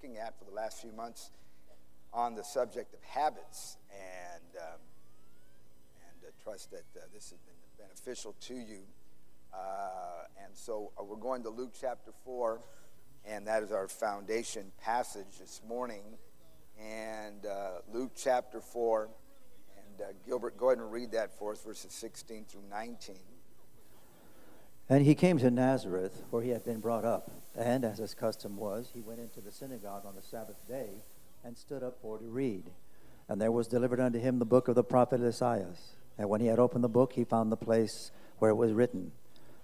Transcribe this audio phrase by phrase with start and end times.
[0.00, 1.30] looking at for the last few months
[2.12, 4.78] on the subject of habits, and um,
[6.08, 8.82] and uh, trust that uh, this has been beneficial to you.
[9.52, 9.58] Uh,
[10.44, 12.60] and so uh, we're going to Luke chapter four,
[13.24, 16.04] and that is our foundation passage this morning.
[16.80, 19.08] And uh, Luke chapter four,
[19.76, 23.16] and Gilbert, go ahead and read that for us, verses 16 through 19.
[24.90, 27.30] And he came to Nazareth, where he had been brought up.
[27.54, 31.02] And as his custom was, he went into the synagogue on the Sabbath day
[31.44, 32.70] and stood up for to read.
[33.28, 35.74] And there was delivered unto him the book of the prophet Isaiah.
[36.16, 39.12] And when he had opened the book, he found the place where it was written,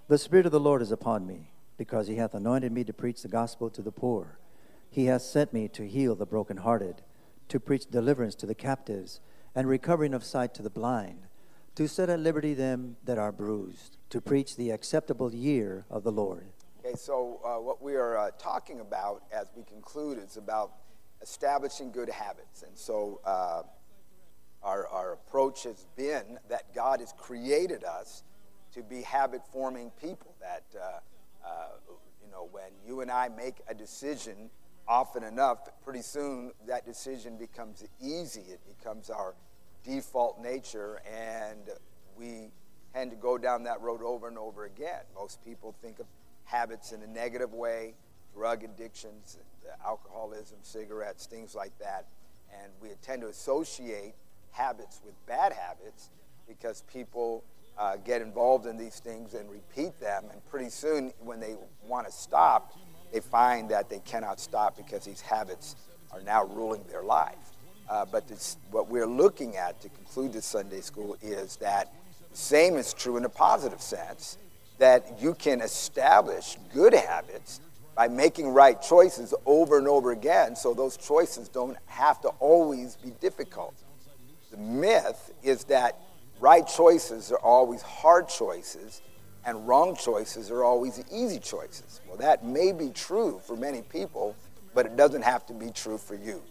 [0.09, 3.23] The Spirit of the Lord is upon me, because he hath anointed me to preach
[3.23, 4.38] the gospel to the poor.
[4.91, 7.02] He hath sent me to heal the brokenhearted,
[7.48, 9.20] to preach deliverance to the captives,
[9.54, 11.27] and recovering of sight to the blind,
[11.74, 16.12] to set at liberty them that are bruised, to preach the acceptable year of the
[16.12, 16.46] Lord.
[16.84, 20.73] Okay, so uh, what we are uh, talking about as we conclude is about
[21.23, 22.62] establishing good habits.
[22.62, 23.62] And so uh,
[24.63, 28.23] our, our approach has been that God has created us
[28.74, 30.35] to be habit forming people.
[30.41, 31.68] That, uh, uh,
[32.23, 34.51] you know, when you and I make a decision
[34.87, 38.43] often enough, pretty soon that decision becomes easy.
[38.43, 39.35] It becomes our
[39.85, 41.71] default nature, and
[42.16, 42.51] we
[42.93, 45.02] tend to go down that road over and over again.
[45.15, 46.07] Most people think of
[46.45, 47.95] habits in a negative way,
[48.35, 49.38] drug addictions,
[49.85, 52.07] alcoholism, cigarettes, things like that.
[52.63, 54.15] And we tend to associate
[54.52, 56.10] habits with bad habits
[56.46, 57.43] because people
[57.76, 60.24] uh, get involved in these things and repeat them.
[60.32, 62.73] And pretty soon, when they want to stop,
[63.13, 65.76] they find that they cannot stop because these habits
[66.12, 67.53] are now ruling their life.
[67.88, 71.93] Uh, but this, what we're looking at to conclude this Sunday school is that
[72.32, 74.38] same is true in a positive sense
[74.78, 77.60] that you can establish good habits
[77.94, 82.97] by making right choices over and over again so those choices don't have to always
[82.97, 83.75] be difficult.
[84.50, 85.98] The myth is that
[86.41, 89.00] right choices are always hard choices
[89.44, 92.00] and wrong choices are always easy choices.
[92.08, 94.34] Well, that may be true for many people,
[94.75, 96.42] but it doesn't have to be true for you.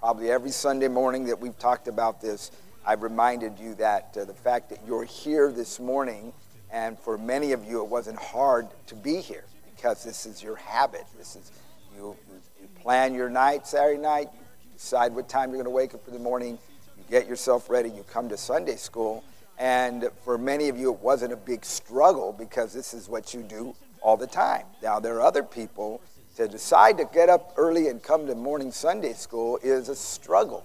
[0.00, 2.52] Probably every Sunday morning that we've talked about this,
[2.86, 6.32] I've reminded you that uh, the fact that you're here this morning
[6.70, 9.42] and for many of you, it wasn't hard to be here
[9.74, 11.02] because this is your habit.
[11.16, 11.50] This is
[11.96, 12.16] you,
[12.60, 16.06] you plan your night, Saturday night, you decide what time you're going to wake up
[16.06, 16.60] in the morning,
[16.96, 19.24] you get yourself ready, you come to Sunday school.
[19.58, 23.42] And for many of you, it wasn't a big struggle because this is what you
[23.42, 24.66] do all the time.
[24.80, 26.00] Now, there are other people
[26.38, 30.64] to decide to get up early and come to morning Sunday school is a struggle.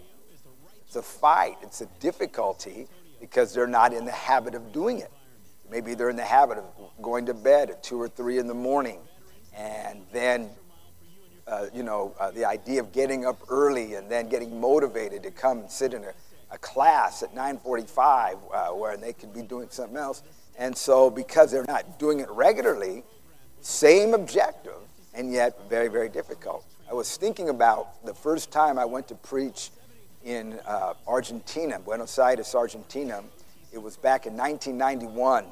[0.86, 2.88] It's a fight, it's a difficulty
[3.20, 5.12] because they're not in the habit of doing it.
[5.72, 6.66] Maybe they're in the habit of
[7.02, 9.00] going to bed at 2 or 3 in the morning.
[9.58, 10.52] And then,
[11.48, 15.32] uh, you know, uh, the idea of getting up early and then getting motivated to
[15.32, 16.14] come and sit in a,
[16.52, 20.22] a class at 9.45 uh, where they could be doing something else.
[20.56, 23.04] And so because they're not doing it regularly,
[23.62, 24.76] same objective,
[25.14, 26.66] and yet very, very difficult.
[26.90, 29.72] I was thinking about the first time I went to preach
[30.24, 33.24] in uh, Argentina, Buenos Aires, Argentina.
[33.72, 35.46] It was back in 1991.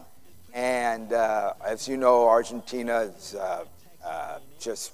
[0.54, 3.66] And uh, as you know, Argentina is uh,
[4.06, 4.94] uh, just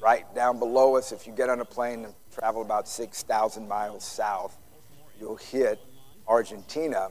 [0.00, 1.12] right down below us.
[1.12, 4.56] If you get on a plane and travel about 6,000 miles south,
[5.18, 5.80] you'll hit
[6.26, 7.08] Argentina.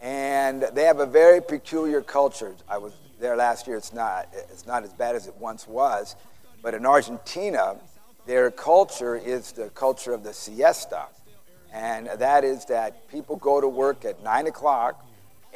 [0.00, 2.54] And they have a very peculiar culture.
[2.68, 3.76] I was there last year.
[3.76, 6.16] It's not, it's not as bad as it once was.
[6.62, 7.76] But in Argentina,
[8.26, 11.06] their culture is the culture of the siesta.
[11.72, 15.06] And that is that people go to work at 9 o'clock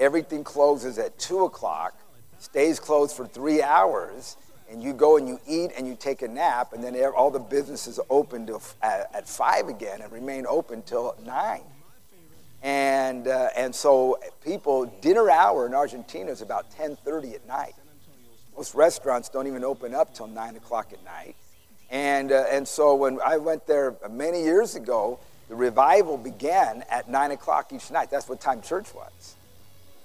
[0.01, 1.95] everything closes at 2 o'clock,
[2.39, 4.37] stays closed for three hours,
[4.71, 7.39] and you go and you eat and you take a nap, and then all the
[7.39, 11.61] businesses open to, at, at 5 again and remain open till 9.
[12.63, 17.75] And, uh, and so people, dinner hour in Argentina is about 10.30 at night.
[18.57, 21.37] Most restaurants don't even open up till 9 o'clock at night.
[21.91, 25.19] And, uh, and so when I went there many years ago,
[25.49, 28.11] the revival began at 9 o'clock each night.
[28.11, 29.37] That's what time church was.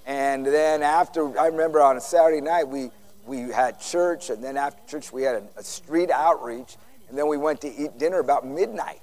[0.06, 2.92] And then after, I remember on a Saturday night, we,
[3.25, 6.78] we had church, and then after church, we had a, a street outreach,
[7.10, 9.02] and then we went to eat dinner about midnight.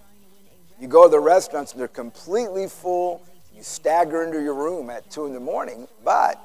[0.81, 3.23] You go to the restaurants, and they're completely full.
[3.63, 6.37] You stagger into your room at 2 in the morning, but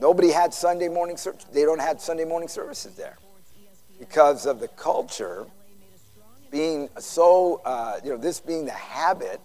[0.00, 1.44] nobody had Sunday morning service.
[1.52, 3.16] They don't have Sunday morning services there
[4.00, 5.46] because of the culture
[6.50, 9.40] being so, uh, you know, this being the habit,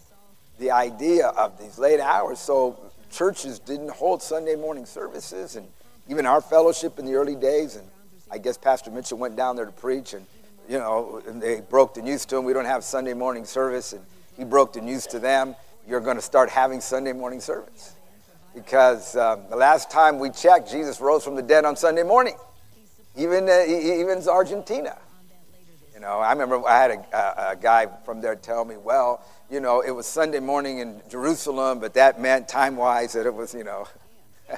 [0.57, 2.39] the idea of these late hours.
[2.39, 2.79] So
[3.11, 5.67] churches didn't hold Sunday morning services, and
[6.07, 7.87] even our fellowship in the early days, and
[8.31, 10.25] I guess Pastor Mitchell went down there to preach, and
[10.67, 12.43] you know, and they broke the news to him.
[12.43, 14.03] We don't have Sunday morning service, and
[14.35, 15.55] he broke the news to them.
[15.87, 17.93] You're going to start having Sunday morning service
[18.53, 22.35] because um, the last time we checked, Jesus rose from the dead on Sunday morning,
[23.15, 24.97] even uh, even Argentina.
[25.93, 29.21] You know, I remember I had a, a, guy from there tell me, well,
[29.51, 33.33] you know, it was Sunday morning in Jerusalem, but that meant time wise that it
[33.33, 33.85] was, you know.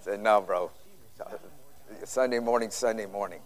[0.00, 0.70] Said, no, bro.
[2.04, 3.40] Sunday morning, Sunday morning.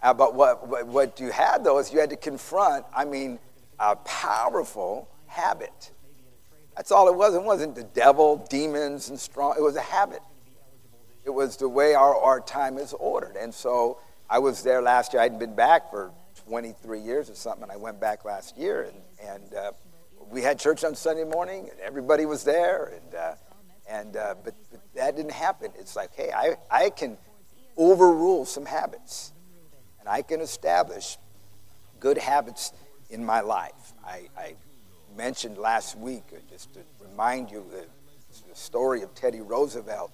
[0.00, 3.40] Uh, but what, what, what you had, though, is you had to confront, I mean,
[3.80, 5.90] a powerful habit.
[6.76, 7.34] That's all it was.
[7.34, 9.54] It wasn't the devil, demons, and strong.
[9.56, 10.20] It was a habit.
[11.24, 13.36] It was the way our, our time is ordered.
[13.36, 15.20] And so I was there last year.
[15.20, 16.12] I hadn't been back for
[16.46, 18.82] 23 years or something, and I went back last year.
[18.82, 19.72] And, and uh,
[20.30, 22.92] we had church on Sunday morning, and everybody was there.
[22.94, 23.34] And, uh,
[23.88, 25.72] and, uh, but, but that didn't happen.
[25.78, 27.16] It's like, hey, I, I can
[27.76, 29.32] overrule some habits,
[29.98, 31.16] and I can establish
[32.00, 32.72] good habits
[33.08, 33.94] in my life.
[34.04, 34.54] I, I
[35.16, 37.86] mentioned last week, uh, just to remind you, the,
[38.48, 40.12] the story of Teddy Roosevelt,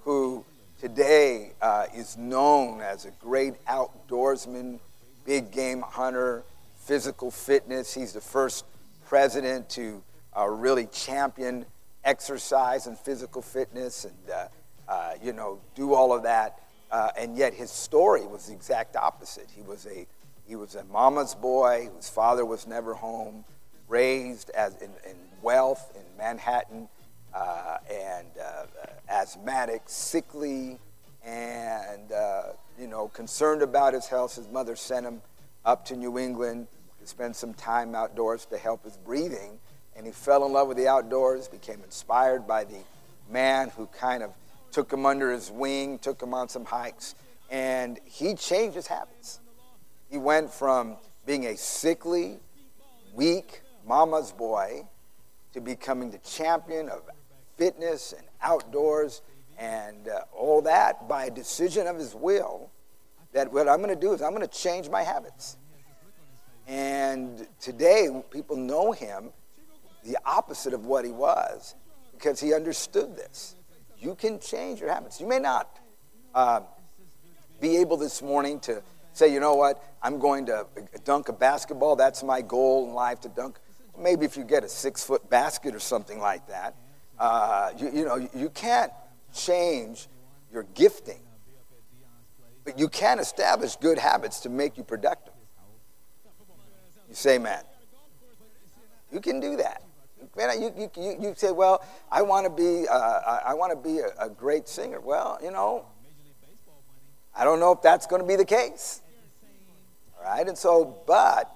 [0.00, 0.44] who
[0.80, 4.80] today uh, is known as a great outdoorsman,
[5.24, 6.42] big game hunter,
[6.76, 7.94] physical fitness.
[7.94, 8.64] He's the first
[9.06, 10.02] president to
[10.36, 11.64] uh, really champion
[12.04, 14.48] exercise and physical fitness and, uh,
[14.88, 16.58] uh, you know, do all of that.
[16.90, 19.46] Uh, and yet his story was the exact opposite.
[19.54, 20.06] He was a,
[20.46, 23.44] he was a mama's boy whose father was never home,
[23.92, 26.88] raised as in, in wealth in Manhattan,
[27.34, 28.66] uh, and uh,
[29.08, 30.78] asthmatic, sickly,
[31.24, 32.10] and
[32.78, 34.36] you know, concerned about his health.
[34.36, 35.20] His mother sent him
[35.64, 36.68] up to New England
[37.00, 39.58] to spend some time outdoors to help his breathing.
[39.94, 42.78] And he fell in love with the outdoors, became inspired by the
[43.30, 44.32] man who kind of
[44.70, 47.14] took him under his wing, took him on some hikes,
[47.50, 49.40] and he changed his habits.
[50.10, 50.96] He went from
[51.26, 52.38] being a sickly,
[53.14, 54.86] weak mama's boy
[55.52, 57.02] to becoming the champion of
[57.56, 59.22] fitness and outdoors
[59.58, 62.70] and uh, all that by a decision of his will
[63.32, 65.56] that what I'm going to do is I'm going to change my habits.
[66.66, 69.30] And today, people know him
[70.04, 71.74] the opposite of what he was
[72.12, 73.56] because he understood this.
[73.98, 75.20] You can change your habits.
[75.20, 75.78] You may not
[76.34, 76.60] uh,
[77.60, 78.82] be able this morning to
[79.12, 80.66] say, you know what, I'm going to
[81.04, 81.96] dunk a basketball.
[81.96, 83.58] That's my goal in life to dunk.
[83.98, 86.74] Maybe if you get a six foot basket or something like that,
[87.18, 88.92] uh, you, you know, you can't
[89.34, 90.08] change
[90.52, 91.22] your gifting.
[92.64, 95.34] But you can establish good habits to make you productive.
[97.08, 97.62] You say, man,
[99.10, 99.82] you can do that.
[100.36, 103.98] Man, you, you, you say, well, I want to be, uh, I want to be
[103.98, 105.00] a, a great singer.
[105.00, 105.84] Well, you know,
[107.34, 109.02] I don't know if that's going to be the case.
[110.16, 111.54] All right, and so, but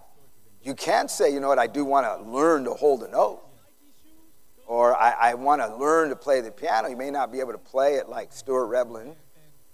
[0.66, 3.42] you can say, you know what, I do want to learn to hold a note.
[4.66, 6.88] Or I, I want to learn to play the piano.
[6.88, 9.14] You may not be able to play it like Stuart Revlin,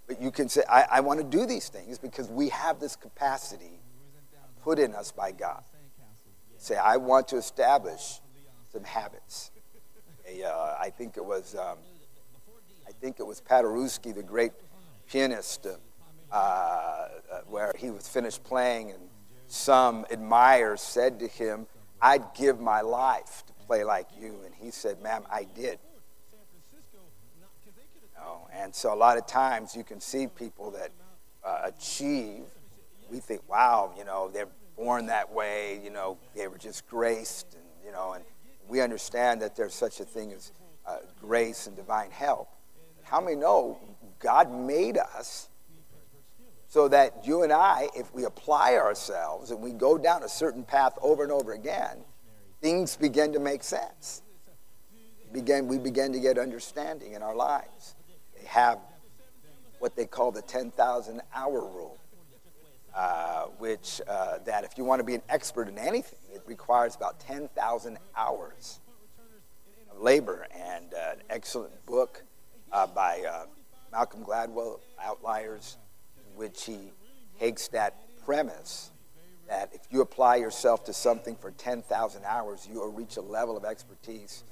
[0.05, 2.95] but you can say, I, I want to do these things because we have this
[2.95, 3.79] capacity
[4.61, 5.63] put in us by God.
[6.59, 8.21] Say, I want to establish
[8.71, 9.49] some habits.
[10.29, 11.79] A, uh, I think it was, um,
[12.87, 14.51] I think it was Paderewski, the great
[15.09, 17.07] pianist, uh, uh,
[17.47, 19.01] where he was finished playing, and
[19.47, 21.67] some admirers said to him,
[22.01, 25.79] "I'd give my life to play like you," and he said, "Ma'am, I did."
[28.23, 30.91] know, and so a lot of times you can see people that
[31.43, 32.43] uh, achieve.
[33.09, 35.79] We think, wow, you know, they're born that way.
[35.83, 38.23] You know, they were just graced, and you know, and
[38.67, 40.51] we understand that there's such a thing as
[40.85, 42.49] uh, grace and divine help.
[43.03, 43.77] How many know
[44.19, 45.49] God made us
[46.73, 50.63] so that you and I, if we apply ourselves and we go down a certain
[50.63, 51.99] path over and over again,
[52.63, 54.23] things begin to make sense.
[55.31, 57.93] Begin, we begin to get understanding in our lives.
[58.35, 58.79] They have
[59.77, 61.99] what they call the 10,000 hour rule,
[62.95, 66.95] uh, which uh, that if you want to be an expert in anything, it requires
[66.95, 68.79] about 10,000 hours
[69.91, 70.47] of labor.
[70.51, 72.23] And uh, an excellent book
[72.71, 73.45] uh, by uh,
[73.91, 75.77] Malcolm Gladwell, Outliers,
[76.35, 76.91] which he
[77.39, 78.91] takes that premise
[79.47, 83.57] that if you apply yourself to something for 10,000 hours, you will reach a level
[83.57, 84.43] of expertise.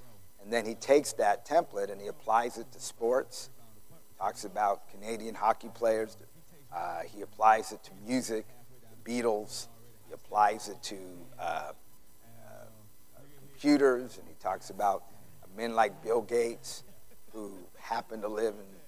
[0.42, 3.50] And then he takes that template and he applies it to sports
[4.22, 6.16] talks about Canadian hockey players.
[6.72, 8.46] Uh, he applies it to music,
[9.04, 9.68] the Beatles.
[10.08, 10.98] He applies it to
[11.40, 11.72] uh, uh,
[13.40, 15.06] computers, and he talks about
[15.58, 16.84] men like Bill Gates,
[17.34, 18.81] who happened to live in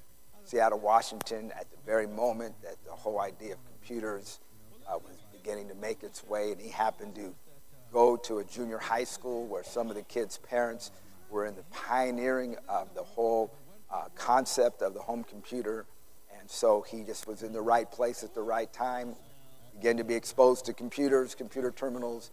[0.45, 4.39] Seattle, Washington, at the very moment that the whole idea of computers
[4.87, 7.33] uh, was beginning to make its way, and he happened to
[7.91, 10.91] go to a junior high school where some of the kids' parents
[11.29, 13.53] were in the pioneering of the whole
[13.89, 15.85] uh, concept of the home computer.
[16.39, 19.15] And so he just was in the right place at the right time,
[19.75, 22.31] began to be exposed to computers, computer terminals,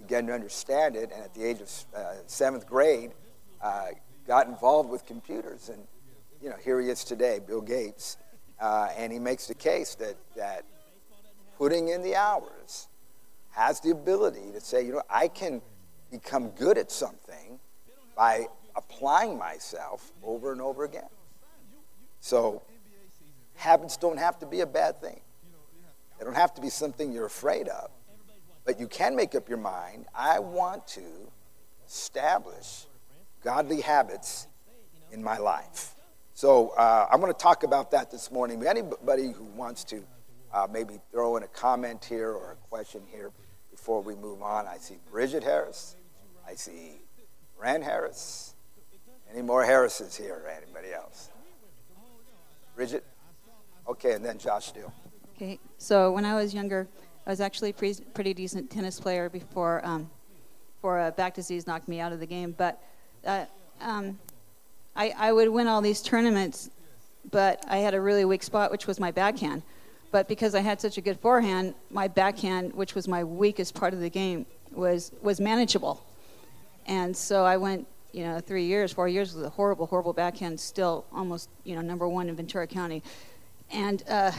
[0.00, 3.12] began to understand it, and at the age of uh, seventh grade,
[3.60, 3.88] uh,
[4.26, 5.68] got involved with computers.
[5.68, 5.86] And,
[6.42, 8.16] you know, here he is today, Bill Gates.
[8.60, 10.64] Uh, and he makes the case that, that
[11.56, 12.88] putting in the hours
[13.52, 15.62] has the ability to say, you know, I can
[16.10, 17.60] become good at something
[18.16, 18.46] by
[18.76, 21.08] applying myself over and over again.
[22.20, 22.62] So,
[23.54, 25.20] habits don't have to be a bad thing.
[26.18, 27.90] They don't have to be something you're afraid of.
[28.64, 31.02] But you can make up your mind I want to
[31.86, 32.86] establish
[33.42, 34.46] godly habits
[35.10, 35.94] in my life.
[36.34, 38.64] So uh, I'm going to talk about that this morning.
[38.66, 40.02] Anybody who wants to
[40.52, 43.30] uh, maybe throw in a comment here or a question here
[43.70, 45.96] before we move on, I see Bridget Harris.
[46.46, 47.02] I see
[47.58, 48.54] Rand Harris.
[49.30, 51.30] Any more Harrises here anybody else?
[52.76, 53.04] Bridget?
[53.88, 54.92] Okay, and then Josh Steele.
[55.36, 56.86] Okay, so when I was younger,
[57.26, 60.10] I was actually a pretty, pretty decent tennis player before, um,
[60.76, 62.54] before uh, back disease knocked me out of the game.
[62.56, 62.82] But
[63.24, 63.46] uh,
[63.80, 64.18] um,
[64.94, 66.70] I, I would win all these tournaments,
[67.30, 69.62] but I had a really weak spot, which was my backhand.
[70.10, 73.94] But because I had such a good forehand, my backhand, which was my weakest part
[73.94, 76.04] of the game, was was manageable.
[76.86, 80.60] And so I went, you know, three years, four years with a horrible, horrible backhand,
[80.60, 83.02] still almost, you know, number one in Ventura County.
[83.70, 84.32] And uh,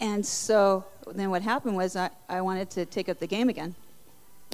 [0.00, 3.74] and so then what happened was I, I wanted to take up the game again.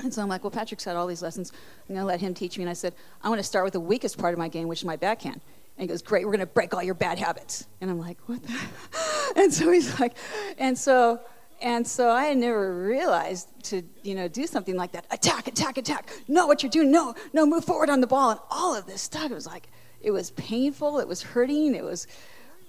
[0.02, 1.52] And so I'm like, well, Patrick's had all these lessons.
[1.88, 2.64] I'm going to let him teach me.
[2.64, 4.80] And I said, I want to start with the weakest part of my game, which
[4.80, 5.40] is my backhand.
[5.76, 7.66] And he goes, great, we're going to break all your bad habits.
[7.80, 8.58] And I'm like, what the?
[9.36, 10.14] and so he's like,
[10.58, 11.20] and so,
[11.60, 15.06] and so I had never realized to, you know, do something like that.
[15.10, 16.10] Attack, attack, attack.
[16.28, 16.90] Know what you're doing.
[16.90, 18.30] No, no, move forward on the ball.
[18.30, 19.30] And all of this stuff.
[19.30, 19.68] It was like,
[20.00, 21.00] it was painful.
[21.00, 21.74] It was hurting.
[21.74, 22.06] It was,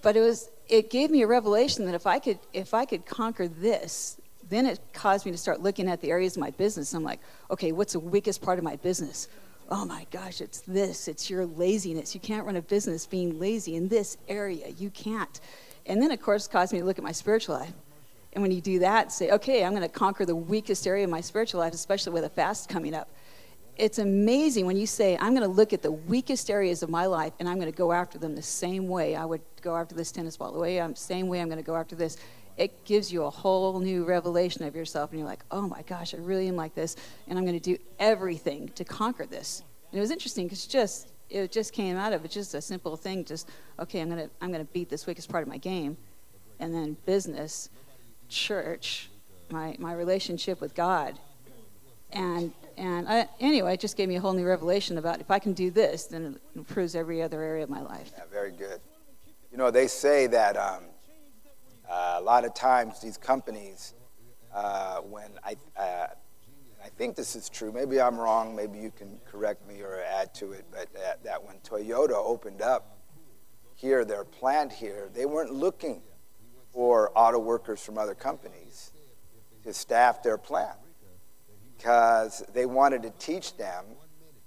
[0.01, 3.05] but it was, it gave me a revelation that if I could, if I could
[3.05, 4.19] conquer this,
[4.50, 6.94] then it caused me to start looking at the areas of my business.
[6.94, 7.20] I'm like,
[7.51, 9.27] okay, what's the weakest part of my business?
[9.70, 11.08] Oh my gosh, it's this.
[11.08, 12.15] It's your laziness.
[12.15, 14.70] You can't run a business being lazy in this area.
[14.70, 15.39] You can't.
[15.86, 17.74] And then, of course, caused me to look at my spiritual life.
[18.34, 21.10] And when you do that, say, okay, I'm going to conquer the weakest area of
[21.10, 23.10] my spiritual life, especially with a fast coming up.
[23.75, 27.06] It's amazing when you say, I'm going to look at the weakest areas of my
[27.06, 29.96] life and I'm going to go after them the same way I would go after
[29.96, 32.18] this tennis ball, the way I'm, same way I'm going to go after this
[32.60, 36.13] it gives you a whole new revelation of yourself, and you're like, oh my gosh,
[36.13, 36.98] I really am like this,
[37.28, 39.63] and I'm going to do everything to conquer this.
[39.92, 42.98] And it was interesting because just it just came out of it, just a simple
[42.98, 43.50] thing, just
[43.80, 45.96] okay, I'm going to I'm going to beat this weakest part of my game,
[46.60, 47.70] and then business,
[48.28, 49.10] church,
[49.50, 51.18] my my relationship with God,
[52.12, 55.39] and and I, anyway, it just gave me a whole new revelation about if I
[55.39, 58.12] can do this, then it improves every other area of my life.
[58.18, 58.82] Yeah, very good.
[59.50, 60.58] You know, they say that.
[60.58, 60.88] Um,
[61.89, 63.96] uh, a lot of times, these companies,
[64.53, 66.08] uh, when I, uh,
[66.84, 70.34] I think this is true, maybe I'm wrong, maybe you can correct me or add
[70.36, 72.98] to it, but that, that when Toyota opened up
[73.75, 76.01] here, their plant here, they weren't looking
[76.72, 78.91] for auto workers from other companies
[79.63, 80.77] to staff their plant
[81.75, 83.86] because they wanted to teach them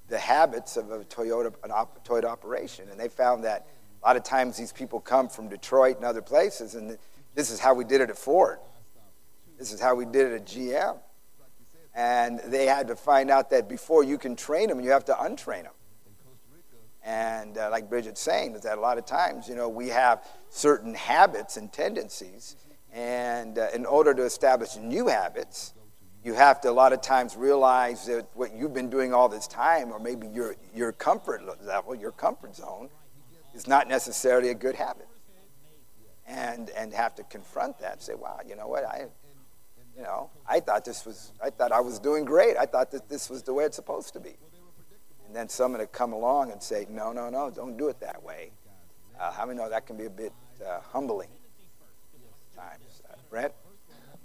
[0.08, 2.88] the habits of a Toyota, an op, Toyota operation.
[2.90, 3.66] And they found that
[4.02, 6.98] a lot of times these people come from Detroit and other places, and
[7.34, 8.58] this is how we did it at Ford.
[9.58, 10.98] This is how we did it at GM.
[11.94, 15.12] And they had to find out that before you can train them, you have to
[15.12, 15.72] untrain them.
[17.04, 20.24] And uh, like Bridget's saying, is that a lot of times, you know, we have
[20.50, 22.56] certain habits and tendencies.
[22.92, 25.74] And uh, in order to establish new habits,
[26.24, 29.48] you have to a lot of times realize that what you've been doing all this
[29.48, 32.88] time, or maybe your, your comfort level, your comfort zone,
[33.54, 35.08] is not necessarily a good habit
[36.32, 38.02] and and have to confront that.
[38.02, 38.84] Say, wow, you know what?
[38.84, 39.06] I,
[39.96, 41.32] you know, I thought this was.
[41.42, 42.56] I thought I was doing great.
[42.56, 44.36] I thought that this was the way it's supposed to be.
[45.26, 48.22] And then someone would come along and say, no, no, no, don't do it that
[48.22, 48.50] way.
[49.18, 50.32] Uh, how many know that can be a bit
[50.66, 51.30] uh, humbling
[52.54, 53.02] times?
[53.08, 53.52] Uh, Brent.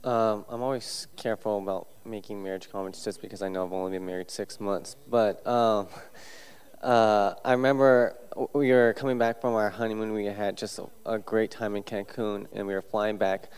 [0.03, 4.05] Um, I'm always careful about making marriage comments just because I know I've only been
[4.05, 4.95] married six months.
[5.09, 5.87] But um,
[6.81, 8.15] uh, I remember
[8.53, 10.13] we were coming back from our honeymoon.
[10.13, 13.49] We had just a, a great time in Cancun, and we were flying back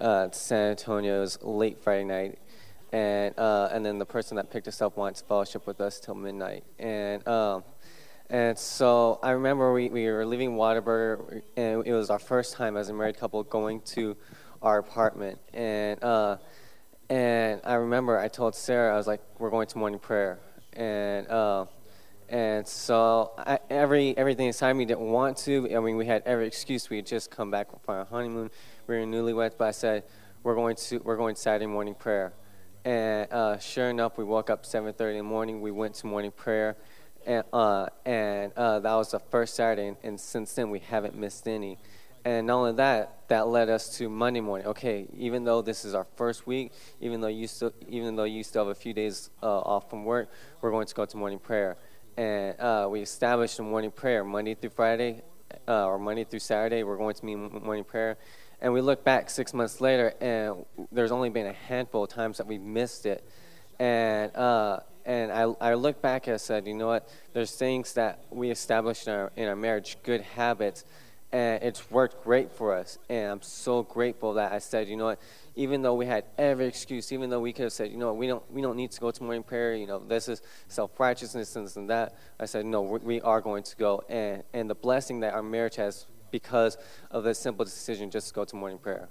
[0.00, 2.38] uh, to San Antonio's late Friday night,
[2.92, 6.14] and uh, and then the person that picked us up wanted fellowship with us till
[6.14, 7.64] midnight, and um,
[8.30, 12.76] and so I remember we, we were leaving Whataburger, and it was our first time
[12.76, 14.16] as a married couple going to
[14.62, 16.38] our apartment, and uh,
[17.10, 20.38] And I remember I told Sarah, I was like, we're going to morning prayer.
[20.72, 21.66] And, uh,
[22.28, 25.74] and so I, every everything inside me didn't want to.
[25.76, 26.88] I mean, we had every excuse.
[26.88, 28.50] We had just come back from our honeymoon.
[28.86, 30.04] We were newlyweds, but I said,
[30.42, 32.32] we're going to we're going Saturday morning prayer.
[32.84, 35.60] And uh, sure enough, we woke up 7:30 in the morning.
[35.60, 36.76] We went to morning prayer,
[37.26, 39.88] and uh, and uh, that was the first Saturday.
[39.88, 41.78] And, and since then, we haven't missed any.
[42.26, 44.66] And not only that, that led us to Monday morning.
[44.68, 48.42] Okay, even though this is our first week, even though you still, even though you
[48.42, 51.38] still have a few days uh, off from work, we're going to go to morning
[51.38, 51.76] prayer.
[52.16, 55.22] And uh, we established a morning prayer Monday through Friday,
[55.66, 56.84] uh, or Monday through Saturday.
[56.84, 58.16] We're going to meet morning prayer.
[58.60, 62.38] And we look back six months later, and there's only been a handful of times
[62.38, 63.28] that we've missed it.
[63.78, 67.08] And uh, and I, I look back and I said, you know what?
[67.32, 70.84] There's things that we established in our, in our marriage, good habits
[71.34, 72.96] and it's worked great for us.
[73.10, 75.20] And I'm so grateful that I said, you know what,
[75.56, 78.26] even though we had every excuse, even though we could have said, you know we
[78.26, 81.54] don't we don't need to go to morning prayer, you know, this is self righteousness
[81.56, 82.16] and this and that.
[82.38, 85.76] I said, no, we are going to go, and and the blessing that our marriage
[85.76, 86.76] has because
[87.10, 89.08] of this simple decision just to go to morning prayer.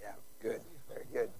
[0.00, 1.30] Yeah, good, very good.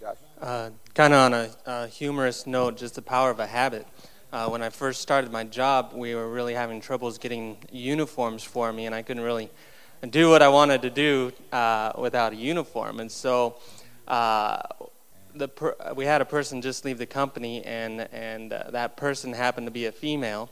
[0.00, 0.16] Josh.
[0.40, 3.86] Uh, kind of on a, a humorous note, just the power of a habit.
[4.32, 8.72] Uh, when I first started my job, we were really having troubles getting uniforms for
[8.72, 9.50] me, and I couldn't really
[10.08, 13.00] do what I wanted to do uh, without a uniform.
[13.00, 13.56] And so
[14.06, 14.62] uh,
[15.34, 19.32] the per- we had a person just leave the company, and, and uh, that person
[19.32, 20.50] happened to be a female.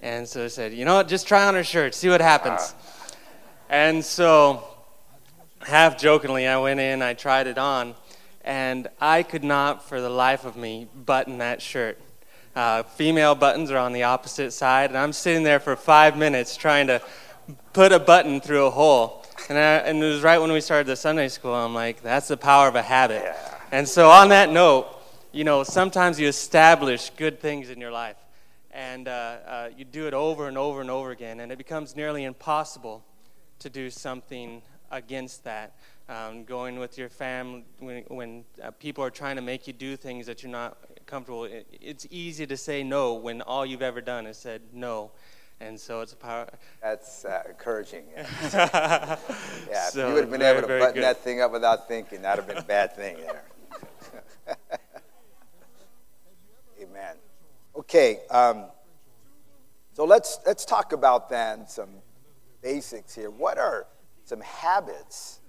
[0.00, 2.74] And so I said, you know what, just try on her shirt, see what happens.
[3.68, 4.64] And so,
[5.60, 7.94] half jokingly, I went in, I tried it on,
[8.42, 11.98] and I could not, for the life of me, button that shirt.
[12.56, 16.56] Uh, female buttons are on the opposite side, and I'm sitting there for five minutes
[16.56, 17.02] trying to
[17.72, 19.24] put a button through a hole.
[19.48, 21.54] And, I, and it was right when we started the Sunday school.
[21.54, 23.22] I'm like, that's the power of a habit.
[23.24, 23.54] Yeah.
[23.70, 24.88] And so, on that note,
[25.32, 28.16] you know, sometimes you establish good things in your life,
[28.70, 29.10] and uh,
[29.46, 33.04] uh, you do it over and over and over again, and it becomes nearly impossible
[33.58, 35.74] to do something against that.
[36.08, 39.94] Um, going with your family when, when uh, people are trying to make you do
[39.94, 41.44] things that you're not comfortable.
[41.44, 45.10] It, it's easy to say no when all you've ever done is said no.
[45.60, 46.48] And so it's a power.
[46.82, 48.04] That's uh, encouraging.
[48.14, 48.26] Yeah,
[49.70, 51.04] yeah So, if you would have been very, able to button good.
[51.04, 53.42] that thing up without thinking, that would have been a bad thing there.
[56.80, 57.16] Amen.
[57.76, 58.66] Okay, um,
[59.92, 61.90] so let's let's talk about then some
[62.62, 63.30] basics here.
[63.30, 63.86] What are
[64.24, 65.40] some habits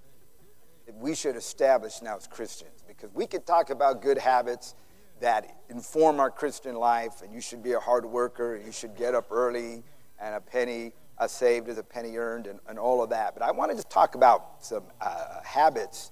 [0.86, 2.84] that we should establish now as Christians?
[2.88, 4.74] Because we could talk about good habits
[5.20, 8.96] that inform our Christian life, and you should be a hard worker, and you should
[8.96, 9.84] get up early,
[10.22, 10.94] and a penny
[11.28, 13.34] saved is a penny earned, and, and all of that.
[13.34, 16.12] But I want to just talk about some uh, habits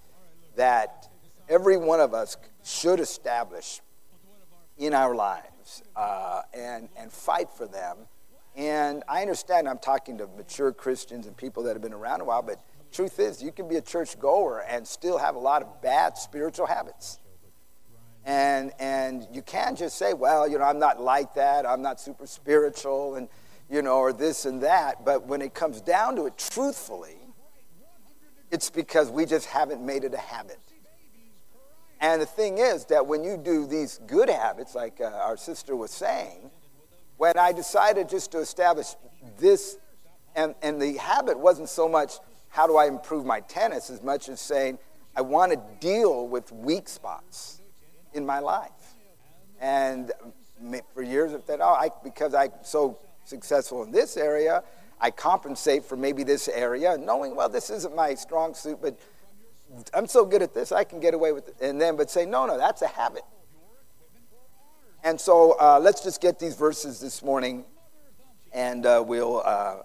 [0.56, 1.08] that
[1.48, 3.82] every one of us should establish
[4.78, 7.98] in our lives uh, and, and fight for them.
[8.56, 12.26] And I understand I'm talking to mature Christians and people that have been around a
[12.26, 12.60] while, but
[12.92, 16.18] truth is, you can be a church goer and still have a lot of bad
[16.18, 17.20] spiritual habits.
[18.26, 22.02] And, and you can't just say, well, you know, I'm not like that, I'm not
[22.02, 23.30] super spiritual, and,
[23.70, 25.04] you know, or this and that.
[25.06, 27.18] But when it comes down to it, truthfully,
[28.52, 30.60] it's because we just haven't made it a habit.
[32.00, 35.76] And the thing is that when you do these good habits, like uh, our sister
[35.76, 36.52] was saying,
[37.18, 38.88] when I decided just to establish
[39.40, 39.78] this,
[40.36, 42.14] and, and the habit wasn't so much
[42.50, 44.80] how do I improve my tennis as much as saying
[45.16, 47.62] I want to deal with weak spots
[48.14, 48.72] in my life.
[49.60, 50.12] And
[50.94, 54.64] for years, I thought, oh, I, because I'm so successful in this area,
[55.00, 58.98] I compensate for maybe this area, knowing, well, this isn't my strong suit, but
[59.94, 61.56] I'm so good at this, I can get away with it.
[61.62, 63.24] And then, but say, no, no, that's a habit.
[65.04, 67.66] And so uh, let's just get these verses this morning,
[68.52, 69.84] and uh, we'll uh,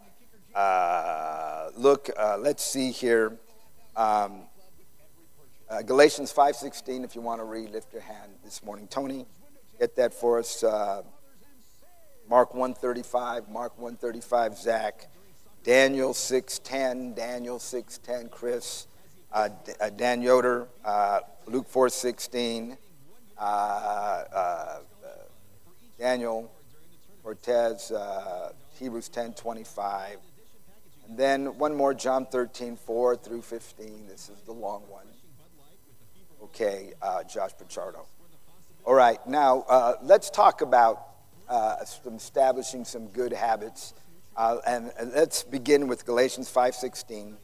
[0.56, 2.10] uh look.
[2.16, 3.36] Uh, let's see here.
[3.94, 4.42] Um,
[5.68, 8.88] uh, Galatians 5.16, if you want to read, lift your hand this morning.
[8.88, 9.26] Tony,
[9.78, 10.64] get that for us.
[12.28, 15.08] Mark 135, Mark 135, Zach.
[15.64, 18.86] Daniel 6.10, Daniel 6.10, Chris.
[19.32, 22.76] Uh, D- uh, Dan Yoder, uh, Luke 4.16,
[23.38, 24.78] uh, uh,
[25.98, 26.52] Daniel
[27.22, 30.16] Cortez, uh, Hebrews 10.25,
[31.08, 34.06] and then one more, John 13.4 through 15.
[34.06, 35.06] This is the long one.
[36.42, 36.92] Okay,
[37.26, 38.04] Josh Pichardo.
[38.84, 41.11] All right, now let's talk about
[41.52, 43.92] uh, some establishing some good habits.
[44.34, 47.36] Uh, and, let's begin with Galatians 5:16.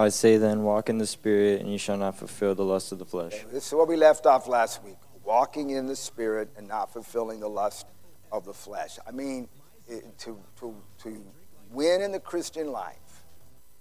[0.00, 3.00] I say then, walk in the Spirit, and you shall not fulfill the lust of
[3.00, 3.32] the flesh.
[3.34, 6.90] Okay, this is what we left off last week walking in the Spirit and not
[6.90, 7.86] fulfilling the lust
[8.32, 8.98] of the flesh.
[9.06, 9.46] I mean,
[9.88, 11.22] it, to, to, to
[11.70, 13.24] win in the Christian life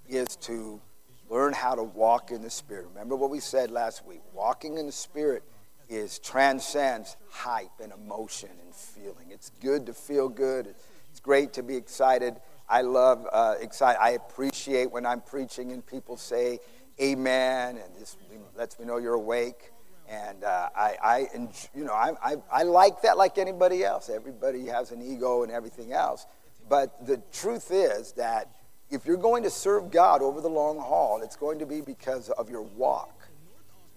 [0.09, 0.81] is to
[1.29, 2.87] learn how to walk in the Spirit.
[2.93, 4.21] Remember what we said last week?
[4.33, 5.43] Walking in the Spirit
[5.89, 9.27] is transcends hype and emotion and feeling.
[9.29, 10.73] It's good to feel good.
[11.11, 12.35] It's great to be excited.
[12.69, 13.99] I love uh, excited.
[14.01, 16.59] I appreciate when I'm preaching and people say
[17.01, 18.17] amen and this
[18.55, 19.71] lets me know you're awake.
[20.09, 21.27] And uh, I, I,
[21.75, 24.09] you know, I, I, I like that like anybody else.
[24.09, 26.25] Everybody has an ego and everything else.
[26.69, 28.49] But the truth is that
[28.89, 32.29] if you're going to serve God over the long haul, it's going to be because
[32.31, 33.27] of your walk.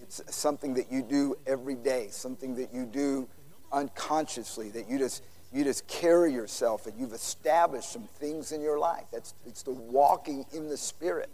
[0.00, 3.28] It's something that you do every day, something that you do
[3.70, 5.22] unconsciously, that you just
[5.52, 9.04] you just carry yourself and you've established some things in your life.
[9.12, 11.30] That's it's the walking in the spirit.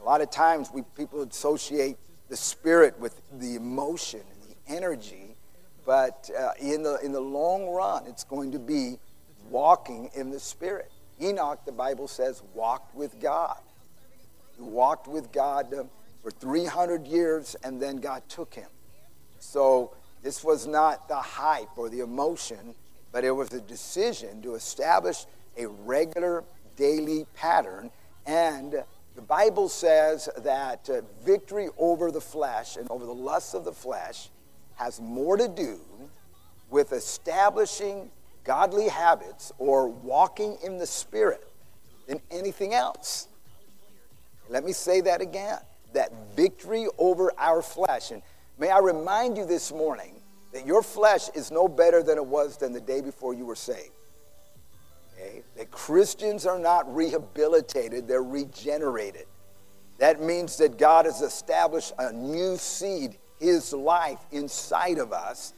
[0.00, 1.96] A lot of times we people associate
[2.28, 5.36] the spirit with the emotion and the energy,
[5.86, 8.98] but uh, in the in the long run, it's going to be
[9.48, 10.91] walking in the spirit.
[11.22, 13.58] Enoch, the Bible says, walked with God.
[14.56, 15.84] He walked with God uh,
[16.22, 18.68] for 300 years, and then God took him.
[19.38, 22.74] So this was not the hype or the emotion,
[23.12, 26.44] but it was a decision to establish a regular
[26.76, 27.90] daily pattern.
[28.26, 33.64] And the Bible says that uh, victory over the flesh and over the lusts of
[33.64, 34.30] the flesh
[34.76, 35.80] has more to do
[36.70, 38.10] with establishing
[38.44, 41.46] godly habits or walking in the Spirit
[42.06, 43.28] than anything else.
[44.48, 45.58] Let me say that again
[45.92, 48.10] that victory over our flesh.
[48.10, 48.22] And
[48.58, 50.14] may I remind you this morning
[50.52, 53.56] that your flesh is no better than it was than the day before you were
[53.56, 53.90] saved.
[55.14, 55.42] Okay?
[55.56, 59.26] That Christians are not rehabilitated, they're regenerated.
[59.98, 65.52] That means that God has established a new seed, His life inside of us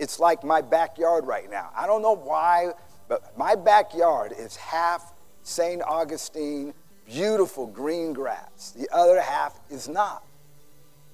[0.00, 1.70] it's like my backyard right now.
[1.76, 2.72] I don't know why,
[3.06, 5.82] but my backyard is half St.
[5.82, 6.72] Augustine,
[7.06, 8.74] beautiful green grass.
[8.76, 10.24] The other half is not.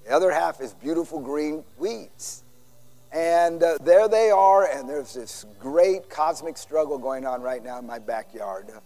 [0.05, 2.43] The other half is beautiful green weeds.
[3.11, 7.79] And uh, there they are, and there's this great cosmic struggle going on right now
[7.79, 8.79] in my backyard uh,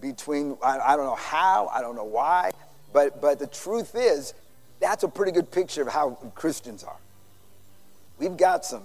[0.00, 2.52] between, I, I don't know how, I don't know why,
[2.92, 4.32] but, but the truth is,
[4.80, 6.98] that's a pretty good picture of how Christians are.
[8.18, 8.82] We've got some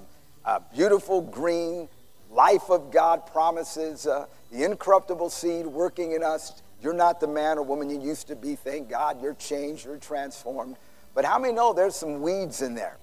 [0.47, 1.89] uh, beautiful green
[2.31, 6.63] life of God promises, uh, the incorruptible seed working in us.
[6.81, 8.55] You're not the man or woman you used to be.
[8.55, 10.77] Thank God you're changed, you're transformed.
[11.13, 12.97] But how many know there's some weeds in there?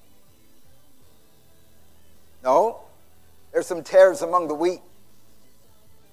[2.43, 2.81] No?
[3.53, 4.81] There's some tares among the wheat.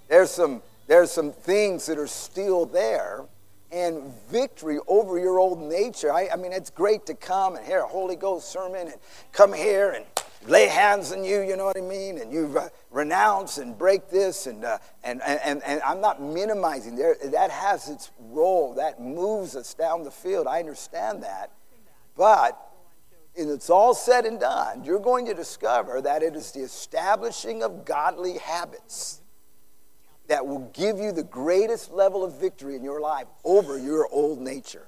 [0.10, 3.24] There's some, there's some things that are still there.
[3.72, 6.12] And victory over your old nature.
[6.12, 8.96] I, I mean, it's great to come and hear a Holy Ghost sermon and
[9.32, 10.06] come here and
[10.46, 12.18] lay hands on you, you know what I mean?
[12.18, 14.48] And you uh, renounce and break this.
[14.48, 17.16] And, uh, and, and, and I'm not minimizing there.
[17.26, 18.74] That has its role.
[18.76, 20.48] That moves us down the field.
[20.48, 21.52] I understand that.
[22.16, 22.60] But
[23.36, 27.64] when it's all said and done, you're going to discover that it is the establishing
[27.64, 29.22] of godly habits
[30.28, 34.40] that will give you the greatest level of victory in your life over your old
[34.40, 34.88] nature.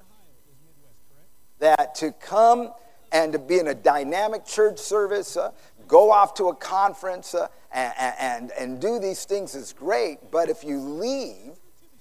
[1.58, 2.72] That to come
[3.14, 5.52] and to be in a dynamic church service, uh,
[5.86, 10.18] go off to a conference uh, and, and, and do these things is great.
[10.32, 11.52] But if you leave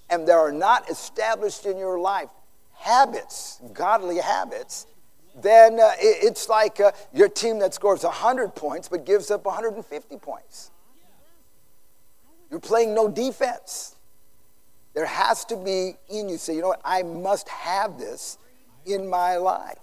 [0.09, 2.29] and there are not established in your life
[2.73, 4.87] habits, godly habits,
[5.39, 9.45] then uh, it, it's like uh, your team that scores 100 points but gives up
[9.45, 10.71] 150 points.
[12.49, 13.95] You're playing no defense.
[14.95, 18.39] There has to be in you, say, you know what, I must have this
[18.85, 19.77] in my life.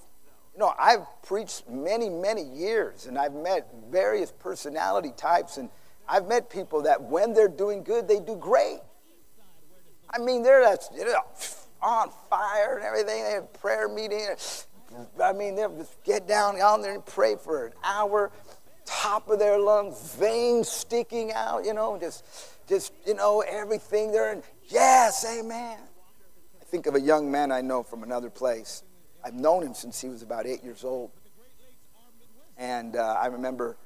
[0.60, 5.70] Know, I've preached many, many years, and I've met various personality types, and
[6.06, 8.80] I've met people that when they're doing good, they do great.
[10.10, 11.22] I mean, they're that's you know,
[11.80, 13.24] on fire and everything.
[13.24, 14.26] They have prayer meeting.
[15.22, 18.30] I mean, they'll just get down on there and pray for an hour,
[18.84, 22.22] top of their lungs, veins sticking out, you know, just,
[22.68, 24.30] just you know, everything there.
[24.30, 25.78] And yes, amen.
[26.60, 28.82] I think of a young man I know from another place
[29.24, 31.10] I've known him since he was about eight years old.
[32.56, 33.76] And uh, I remember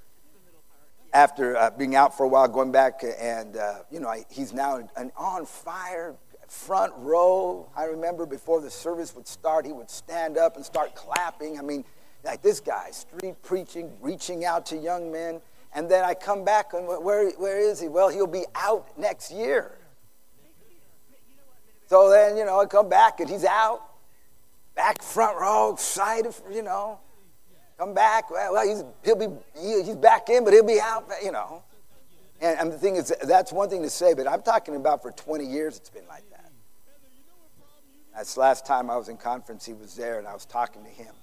[1.13, 4.53] after uh, being out for a while, going back, and, uh, you know, I, he's
[4.53, 6.17] now an on fire
[6.49, 7.69] front row.
[7.77, 11.59] I remember before the service would start, he would stand up and start clapping.
[11.59, 11.85] I mean,
[12.25, 15.41] like this guy, street preaching, reaching out to young men.
[15.73, 17.89] And then I come back, and where, where is he?
[17.89, 19.79] Well, he'll be out next year.
[21.87, 23.83] So then, you know, I come back, and he's out.
[24.75, 26.99] Back front row, excited, for, you know.
[27.79, 28.31] Come back.
[28.31, 29.27] Well, he's, he'll be,
[29.61, 31.63] he's back in, but he'll be out, you know.
[32.41, 35.11] And, and the thing is, that's one thing to say, but I'm talking about for
[35.11, 36.51] 20 years it's been like that.
[38.15, 40.91] That's last time I was in conference, he was there, and I was talking to
[40.91, 41.15] him.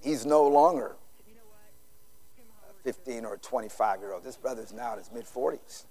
[0.00, 0.96] He's no longer
[2.70, 4.24] a 15 or 25 year old.
[4.24, 5.84] This brother's now in his mid 40s.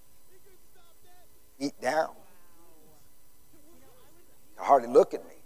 [1.60, 2.10] Eat down.
[4.56, 5.39] Can hardly look at me.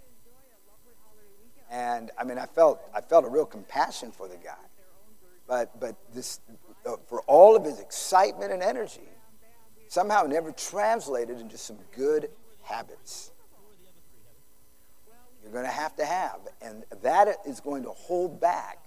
[1.73, 4.53] And I mean, I felt, I felt a real compassion for the guy.
[5.47, 6.39] But, but this,
[6.85, 9.09] uh, for all of his excitement and energy,
[9.87, 12.29] somehow never translated into some good
[12.61, 13.31] habits.
[15.41, 16.41] You're going to have to have.
[16.61, 18.77] And that is going to hold back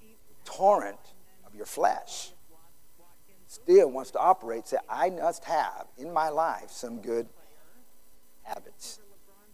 [0.00, 0.98] the torrent
[1.46, 2.32] of your flesh.
[3.46, 7.28] Still wants to operate, say, I must have in my life some good
[8.42, 9.00] habits.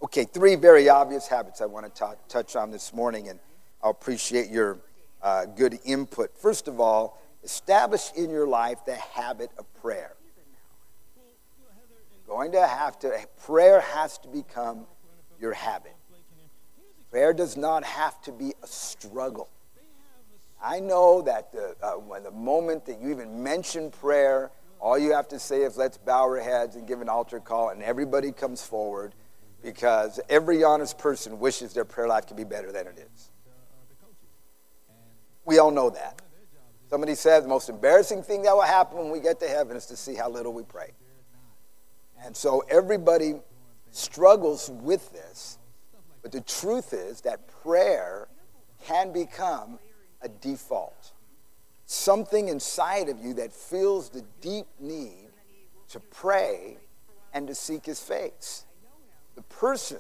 [0.05, 3.39] Okay, three very obvious habits I want to touch on this morning, and
[3.85, 4.79] I'll appreciate your
[5.23, 6.37] uh, good input.
[6.37, 10.15] First of all, establish in your life the habit of prayer.
[12.27, 13.13] Going to have to,
[13.45, 14.87] prayer has to become
[15.41, 15.95] your habit.
[17.13, 19.49] Prayer does not have to be a struggle.
[20.61, 25.13] I know that the, uh, when the moment that you even mention prayer, all you
[25.13, 28.33] have to say is, let's bow our heads and give an altar call, and everybody
[28.33, 29.15] comes forward
[29.63, 33.31] because every honest person wishes their prayer life could be better than it is.
[35.45, 36.21] We all know that.
[36.91, 39.87] Somebody said the most embarrassing thing that will happen when we get to heaven is
[39.87, 40.91] to see how little we pray.
[42.25, 43.35] And so everybody
[43.91, 45.59] struggles with this.
[46.23, 48.29] But the truth is that prayer
[48.85, 49.79] can become
[50.21, 51.13] a default.
[51.87, 55.31] Something inside of you that feels the deep need
[55.89, 56.77] to pray
[57.33, 58.65] and to seek his face.
[59.35, 59.99] The person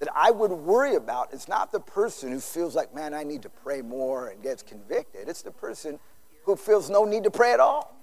[0.00, 3.42] that I would worry about is not the person who feels like, man, I need
[3.42, 5.28] to pray more and gets convicted.
[5.28, 5.98] It's the person
[6.44, 7.96] who feels no need to pray at all.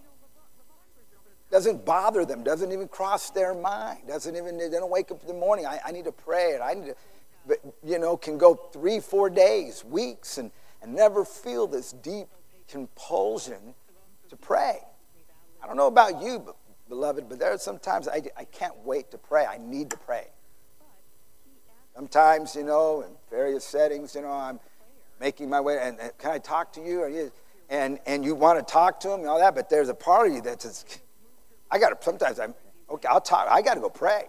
[1.51, 5.27] Doesn't bother them, doesn't even cross their mind, doesn't even, they don't wake up in
[5.27, 6.95] the morning, I, I need to pray, and I need to,
[7.45, 10.49] but, you know, can go three, four days, weeks, and,
[10.81, 12.27] and never feel this deep
[12.69, 13.75] compulsion
[14.29, 14.79] to pray.
[15.61, 16.55] I don't know about you, but
[16.91, 19.45] beloved, but there are sometimes I, I can't wait to pray.
[19.45, 20.27] I need to pray.
[21.95, 24.59] Sometimes, you know, in various settings, you know, I'm
[25.17, 27.31] making my way, and, and can I talk to you?
[27.69, 30.27] And, and you want to talk to him and all that, but there's a part
[30.27, 30.83] of you that says,
[31.71, 32.53] I got to, sometimes I'm,
[32.89, 34.23] okay, I'll talk, I got to go pray.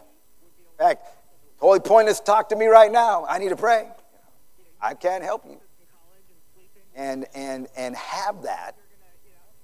[0.44, 1.08] In fact,
[1.58, 3.26] totally pointless to talk to me right now.
[3.28, 3.88] I need to pray.
[4.80, 5.60] I can't help you.
[6.94, 8.76] And, and, and have that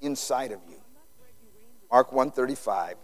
[0.00, 0.80] inside of you.
[1.90, 2.96] Mark 135.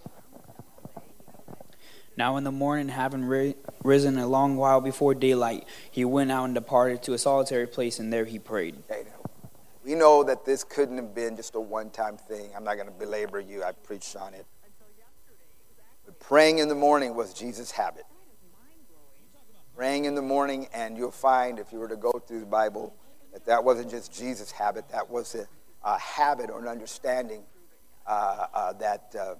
[2.19, 6.55] Now in the morning, having risen a long while before daylight, he went out and
[6.55, 8.77] departed to a solitary place, and there he prayed.
[8.91, 9.05] Okay,
[9.83, 12.51] we know that this couldn't have been just a one time thing.
[12.55, 14.45] I'm not going to belabor you, I preached on it.
[16.05, 18.05] But praying in the morning was Jesus' habit.
[19.75, 22.95] Praying in the morning, and you'll find if you were to go through the Bible,
[23.33, 25.49] that that wasn't just Jesus' habit, that was a,
[25.83, 27.43] a habit or an understanding
[28.07, 29.35] that, uh,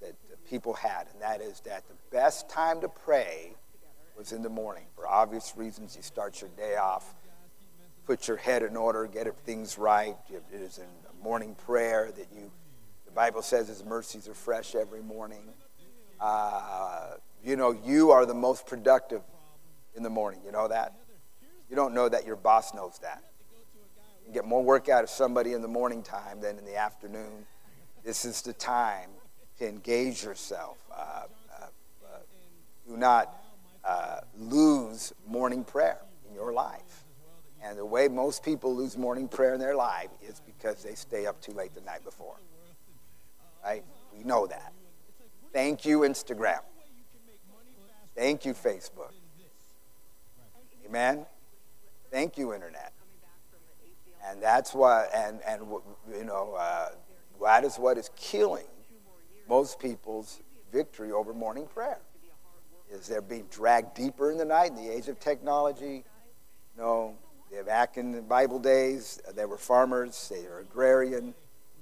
[0.00, 0.14] that
[0.48, 3.54] people had, and that is that the best time to pray
[4.16, 4.84] was in the morning.
[4.96, 7.14] For obvious reasons, you start your day off,
[8.06, 10.16] put your head in order, get things right.
[10.30, 10.86] It is in
[11.22, 12.50] morning prayer that you,
[13.04, 15.42] the Bible says his mercies are fresh every morning.
[16.20, 19.22] Uh, you know, you are the most productive
[19.94, 20.40] in the morning.
[20.44, 20.94] You know that?
[21.68, 23.22] You don't know that your boss knows that.
[24.26, 27.46] You get more work out of somebody in the morning time than in the afternoon
[28.04, 29.10] this is the time
[29.58, 30.78] to engage yourself.
[30.90, 31.64] Uh, uh,
[32.04, 32.18] uh,
[32.86, 33.42] do not
[33.84, 37.04] uh, lose morning prayer in your life.
[37.62, 41.26] And the way most people lose morning prayer in their life is because they stay
[41.26, 42.36] up too late the night before.
[43.64, 43.84] Right?
[44.16, 44.72] We know that.
[45.52, 46.60] Thank you, Instagram.
[48.14, 49.12] Thank you, Facebook.
[50.86, 51.26] Amen?
[52.10, 52.92] Thank you, Internet.
[54.26, 55.62] And that's why, and, and
[56.16, 56.88] you know, uh,
[57.42, 58.66] that is what is killing
[59.48, 60.40] most people's
[60.72, 61.98] victory over morning prayer.
[62.90, 66.04] Is they're being dragged deeper in the night in the age of technology.
[66.76, 67.16] No,
[67.66, 69.20] back in the Bible days.
[69.28, 70.30] Uh, they were farmers.
[70.30, 71.34] They were agrarian.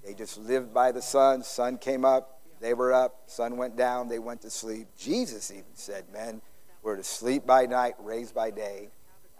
[0.04, 1.42] They just lived by the sun.
[1.42, 2.40] Sun came up.
[2.60, 3.22] They were up.
[3.26, 4.08] Sun went down.
[4.08, 4.88] They went to sleep.
[4.98, 6.40] Jesus even said, "Men
[6.82, 8.88] were to sleep by night, raised by day."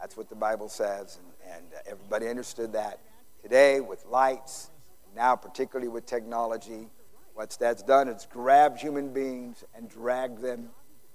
[0.00, 3.00] That's what the Bible says, and, and uh, everybody understood that.
[3.42, 4.70] Today, with lights,
[5.16, 6.88] now, particularly with technology,
[7.34, 10.68] what that's done is grabbed human beings and dragged them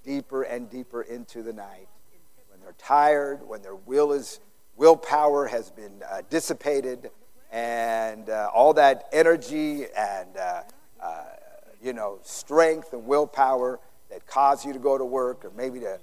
[0.04, 1.88] deeper and deeper into the night.
[2.50, 4.40] when they're tired, when their will is,
[4.76, 7.12] willpower has been uh, dissipated,
[7.52, 10.62] and uh, all that energy and uh,
[11.02, 11.24] uh,
[11.82, 16.00] you know strength and willpower that cause you to go to work or maybe to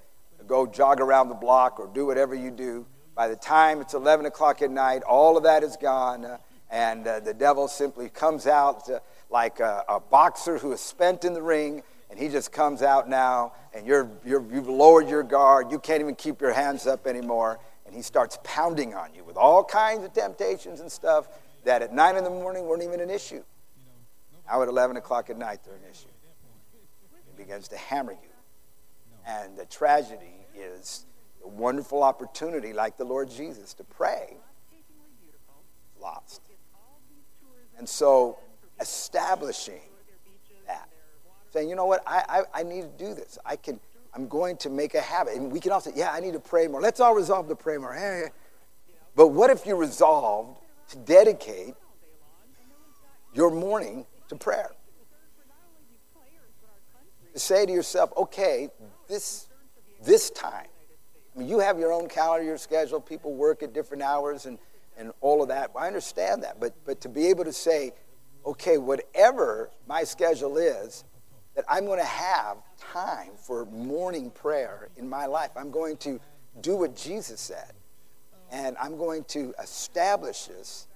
[0.47, 2.85] go jog around the block or do whatever you do.
[3.15, 7.19] By the time it's 11 o'clock at night, all of that is gone, and uh,
[7.19, 11.41] the devil simply comes out uh, like a, a, boxer who is spent in the
[11.41, 15.71] ring, and he just comes out now, and you're, you're, you've lowered your guard.
[15.71, 19.37] You can't even keep your hands up anymore, and he starts pounding on you with
[19.37, 21.27] all kinds of temptations and stuff
[21.63, 23.43] that at 9 in the morning weren't even an issue.
[24.47, 26.07] Now at 11 o'clock at night, they're an issue.
[27.25, 28.29] He begins to hammer you.
[29.27, 31.05] And the tragedy is
[31.43, 34.37] a wonderful opportunity, like the Lord Jesus, to pray.
[36.01, 36.41] Lost.
[37.79, 38.37] And so
[38.81, 39.81] establishing
[40.67, 40.89] that,
[41.51, 43.39] saying, you know what, I, I, I need to do this.
[43.45, 43.79] I can,
[44.13, 45.35] I'm going to make a habit.
[45.35, 46.81] And we can all say, yeah, I need to pray more.
[46.81, 48.31] Let's all resolve to pray more.
[49.15, 51.73] But what if you resolved to dedicate
[53.33, 54.71] your morning to prayer?
[57.33, 58.69] To say to yourself, okay,
[59.07, 59.47] this,
[60.03, 60.67] this time,
[61.33, 64.57] I mean, you have your own calendar, your schedule, people work at different hours and,
[64.99, 65.71] and all of that.
[65.75, 66.59] I understand that.
[66.59, 67.93] But, but to be able to say,
[68.45, 71.05] okay, whatever my schedule is,
[71.55, 75.51] that I'm going to have time for morning prayer in my life.
[75.55, 76.19] I'm going to
[76.61, 77.73] do what Jesus said.
[78.51, 80.87] And I'm going to establish this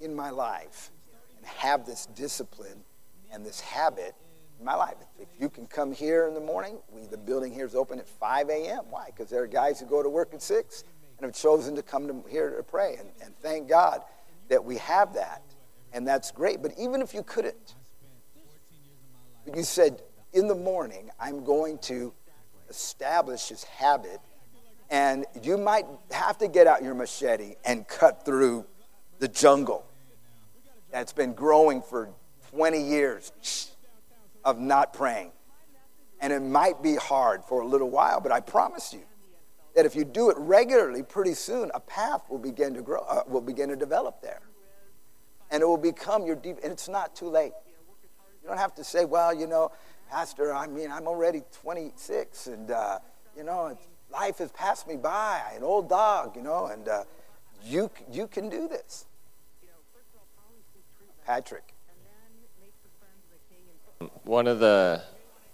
[0.00, 0.90] in my life
[1.36, 2.84] and have this discipline
[3.32, 4.14] and this habit
[4.58, 4.94] in my life.
[5.18, 8.08] If you can come here in the morning, we, the building here is open at
[8.08, 8.84] 5 a.m.
[8.90, 9.06] Why?
[9.06, 10.84] Because there are guys who go to work at 6
[11.22, 12.96] and have chosen to come to here to pray.
[12.98, 14.02] And, and thank God
[14.48, 15.42] that we have that.
[15.92, 16.60] And that's great.
[16.60, 17.76] But even if you couldn't,
[19.54, 22.12] you said, in the morning, I'm going to
[22.68, 24.18] establish this habit.
[24.90, 28.66] And you might have to get out your machete and cut through
[29.20, 29.86] the jungle
[30.90, 32.10] that's been growing for
[32.50, 33.30] 20 years
[34.44, 35.30] of not praying.
[36.20, 39.02] And it might be hard for a little while, but I promise you
[39.74, 43.22] that if you do it regularly, pretty soon a path will begin to grow, uh,
[43.26, 44.40] will begin to develop there.
[45.50, 47.52] And it will become your deep, and it's not too late.
[48.42, 49.70] You don't have to say, well, you know,
[50.10, 52.98] Pastor, I mean, I'm already 26, and, uh,
[53.36, 53.76] you know,
[54.10, 57.04] life has passed me by, an old dog, you know, and uh,
[57.64, 59.06] you, you can do this.
[61.24, 61.72] Patrick
[64.24, 65.02] one of the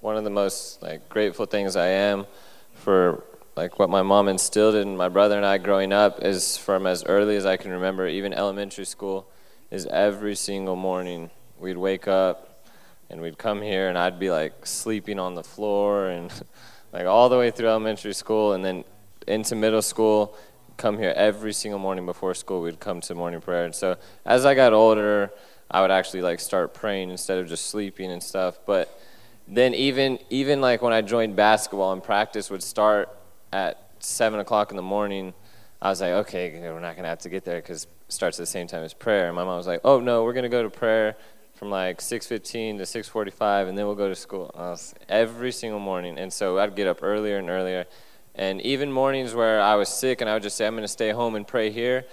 [0.01, 2.27] one of the most like grateful things I am
[2.75, 3.25] for
[3.59, 7.03] like what my mom instilled in my brother and I growing up is from as
[7.05, 9.29] early as I can remember, even elementary school,
[9.69, 12.65] is every single morning we'd wake up
[13.11, 16.33] and we'd come here and I'd be like sleeping on the floor and
[16.93, 18.85] like all the way through elementary school and then
[19.27, 20.37] into middle school
[20.77, 24.47] come here every single morning before school we'd come to morning prayer and so as
[24.47, 25.33] i got older
[25.71, 28.59] I would actually like start praying instead of just sleeping and stuff.
[28.67, 28.99] But
[29.47, 33.15] then even even like when I joined basketball and practice would start
[33.53, 35.35] at seven o'clock in the morning,
[35.81, 38.43] I was like, okay, we're not gonna have to get there because it starts at
[38.43, 39.27] the same time as prayer.
[39.27, 41.17] And my mom was like, oh no, we're gonna go to prayer
[41.55, 44.51] from like 6:15 to 6:45, and then we'll go to school.
[44.55, 47.87] Was, every single morning, and so I'd get up earlier and earlier.
[48.35, 51.11] And even mornings where I was sick, and I would just say, I'm gonna stay
[51.11, 52.05] home and pray here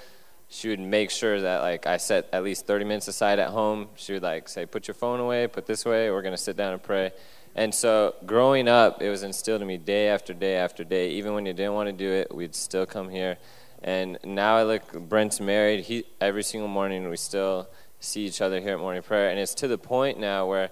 [0.48, 3.90] she would make sure that like I set at least 30 minutes aside at home.
[3.96, 6.12] She would like say, "Put your phone away, put this away.
[6.12, 7.12] We're gonna sit down and pray."
[7.56, 11.12] And so, growing up, it was instilled in me day after day after day.
[11.12, 13.38] Even when you didn't want to do it, we'd still come here.
[13.82, 15.86] And now I look, Brent's married.
[15.86, 19.54] He every single morning we still see each other here at morning prayer, and it's
[19.56, 20.70] to the point now where,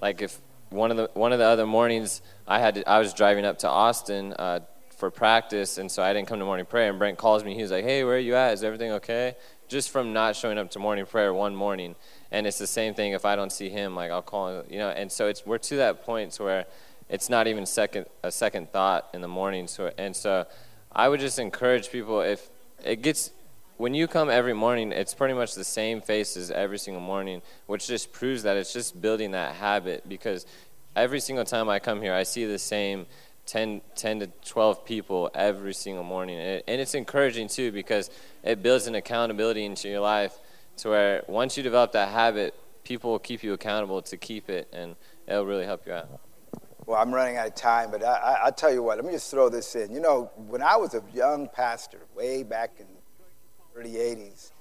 [0.00, 3.14] like, if one of the one of the other mornings I had to, I was
[3.14, 4.60] driving up to Austin uh,
[4.96, 6.90] for practice, and so I didn't come to morning prayer.
[6.90, 7.54] And Brent calls me.
[7.54, 8.54] He was like, "Hey, where are you at?
[8.54, 9.36] Is everything okay?"
[9.68, 11.94] Just from not showing up to morning prayer one morning,
[12.34, 13.12] and it's the same thing.
[13.12, 14.90] If I don't see him, like I'll call him, you know.
[14.90, 16.66] And so it's we're to that point to where
[17.08, 19.68] it's not even second a second thought in the morning.
[19.68, 20.46] So and so,
[20.92, 22.50] I would just encourage people if
[22.84, 23.30] it gets
[23.76, 27.86] when you come every morning, it's pretty much the same faces every single morning, which
[27.86, 30.44] just proves that it's just building that habit because
[30.96, 33.06] every single time I come here, I see the same
[33.46, 36.38] 10, 10 to 12 people every single morning.
[36.38, 38.10] And, it, and it's encouraging too because
[38.42, 40.38] it builds an accountability into your life
[40.78, 42.54] to where once you develop that habit,
[42.84, 44.96] people will keep you accountable to keep it and
[45.26, 46.20] it'll really help you out.
[46.86, 49.12] Well, I'm running out of time, but I, I, will tell you what, let me
[49.12, 49.90] just throw this in.
[49.90, 54.52] You know, when I was a young pastor, way back in the early 80s,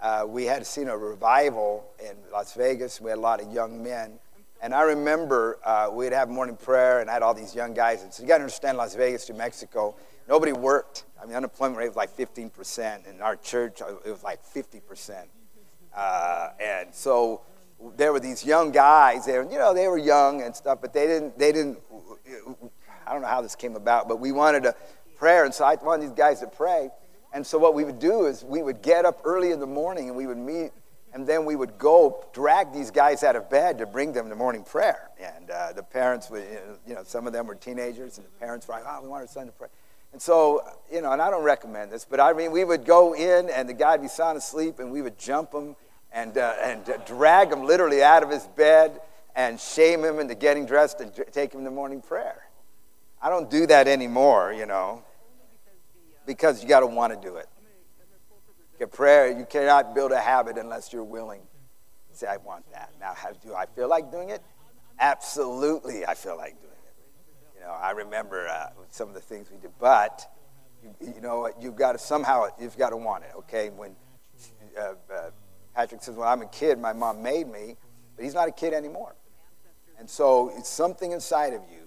[0.00, 3.00] uh, we had seen a revival in Las Vegas.
[3.00, 4.18] We had a lot of young men
[4.62, 8.02] and I remember uh, we'd have morning prayer, and I had all these young guys.
[8.02, 9.96] And so you got to understand Las Vegas, New Mexico.
[10.28, 11.04] Nobody worked.
[11.20, 13.06] I mean, unemployment rate was like 15%.
[13.06, 15.24] In our church, it was like 50%.
[15.94, 17.42] Uh, and so
[17.96, 21.06] there were these young guys there, you know, they were young and stuff, but they
[21.06, 21.78] didn't, they didn't,
[23.06, 24.74] I don't know how this came about, but we wanted a
[25.16, 26.90] prayer, and so I wanted these guys to pray.
[27.32, 30.08] And so what we would do is we would get up early in the morning
[30.08, 30.72] and we would meet,
[31.12, 34.36] and then we would go drag these guys out of bed to bring them to
[34.36, 35.10] morning prayer.
[35.18, 36.44] And uh, the parents would,
[36.86, 39.22] you know, some of them were teenagers, and the parents were like, oh, we want
[39.22, 39.68] our son to pray.
[40.12, 43.14] And so, you know, and I don't recommend this, but I mean, we would go
[43.14, 45.76] in and the guy would be sound asleep, and we would jump him
[46.12, 49.00] and, uh, and uh, drag him literally out of his bed
[49.36, 52.42] and shame him into getting dressed and take him to morning prayer.
[53.22, 55.04] I don't do that anymore, you know,
[56.26, 57.46] because you got to want to do it.
[58.78, 61.42] Get prayer, you cannot build a habit unless you're willing.
[62.12, 62.90] Say, I want that.
[62.98, 64.42] Now, how, do I feel like doing it?
[64.98, 66.69] Absolutely, I feel like doing it.
[67.60, 70.26] You know, I remember uh, some of the things we did, but
[70.82, 73.32] you, you know, you've got to somehow you've got to want it.
[73.40, 73.94] Okay, when
[74.78, 75.30] uh, uh,
[75.74, 76.78] Patrick says, when I'm a kid.
[76.78, 77.76] My mom made me,"
[78.16, 79.14] but he's not a kid anymore,
[79.98, 81.82] and so it's something inside of you.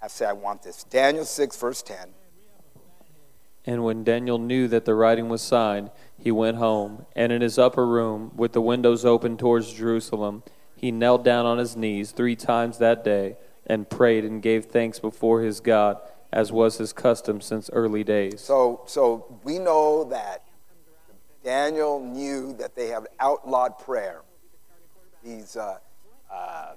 [0.00, 2.08] I say, "I want this." Daniel six verse ten.
[3.66, 7.58] And when Daniel knew that the writing was signed, he went home, and in his
[7.58, 10.42] upper room, with the windows open towards Jerusalem,
[10.74, 13.36] he knelt down on his knees three times that day
[13.66, 16.00] and prayed and gave thanks before his God,
[16.32, 18.40] as was his custom since early days.
[18.40, 20.44] So, so we know that
[21.44, 24.22] Daniel knew that they have outlawed prayer.
[25.24, 25.78] These uh,
[26.30, 26.74] uh, uh,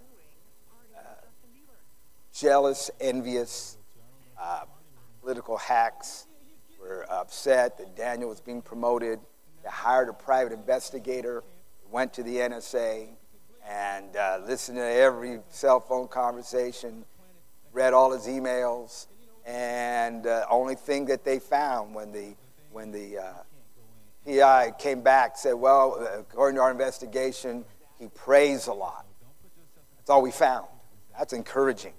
[2.34, 3.78] jealous, envious,
[4.40, 4.62] uh,
[5.22, 6.28] political hacks
[6.80, 9.20] were upset that Daniel was being promoted.
[9.64, 11.44] They hired a private investigator,
[11.90, 13.10] went to the NSA,
[13.68, 17.06] and uh, listened to every cell phone conversation,
[17.74, 19.08] read all his emails,
[19.46, 22.36] and uh, only thing that they found when the
[22.72, 23.34] when the uh,
[24.26, 27.64] PI came back said, well, according to our investigation,
[27.98, 29.06] he prays a lot.
[29.98, 30.68] That's all we found.
[31.18, 31.94] That's encouraging.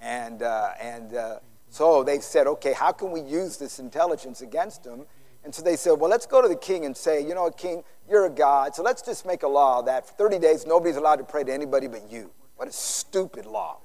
[0.00, 1.38] And uh, and uh,
[1.70, 5.04] so they said, okay, how can we use this intelligence against him?
[5.44, 7.82] And so they said, well, let's go to the king and say, you know, king,
[8.08, 11.16] you're a God, so let's just make a law that for 30 days nobody's allowed
[11.16, 12.30] to pray to anybody but you.
[12.56, 13.78] What a stupid law.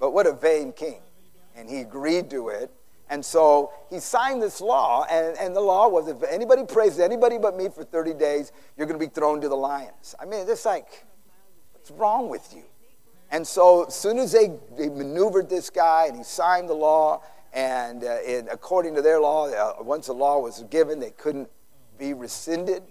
[0.00, 1.00] But what a vain king.
[1.54, 2.70] And he agreed to it.
[3.10, 7.04] And so he signed this law, and, and the law was if anybody prays to
[7.04, 10.14] anybody but me for 30 days, you're going to be thrown to the lions.
[10.18, 11.04] I mean, it's like,
[11.72, 12.64] what's wrong with you?
[13.30, 17.22] And so as soon as they, they maneuvered this guy and he signed the law,
[17.54, 18.16] and, uh,
[18.50, 21.48] according to their law, uh, once the law was given, they couldn't
[21.96, 22.82] be rescinded.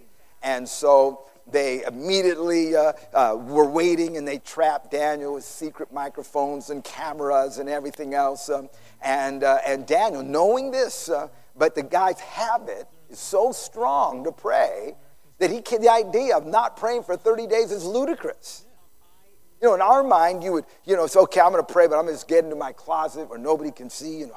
[0.42, 6.70] And so they immediately uh, uh, were waiting and they trapped Daniel with secret microphones
[6.70, 8.50] and cameras and everything else.
[8.50, 8.70] Um,
[9.02, 14.32] and, uh, and Daniel, knowing this, uh, but the guy's habit is so strong to
[14.32, 14.96] pray
[15.40, 18.66] that he can, the idea of not praying for 30 days is ludicrous.
[19.62, 21.88] You know, in our mind, you would, you know, it's okay, I'm going to pray,
[21.88, 24.22] but I'm going to just get into my closet where nobody can see.
[24.24, 24.32] And,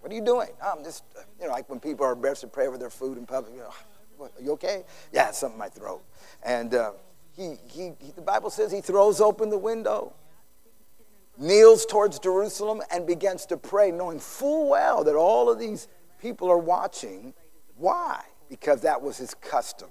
[0.00, 0.48] what are you doing?
[0.62, 1.04] Oh, I'm just,
[1.38, 3.54] you know, like when people are embarrassed to pray over their food in public.
[3.54, 3.74] You know,
[4.16, 4.84] what, are you okay?
[5.12, 6.02] Yeah, something in my throat.
[6.42, 6.92] And uh,
[7.36, 10.14] he, he, he, the Bible says he throws open the window,
[11.38, 15.88] kneels towards Jerusalem, and begins to pray, knowing full well that all of these
[16.20, 17.34] people are watching.
[17.76, 18.22] Why?
[18.48, 19.90] Because that was his custom.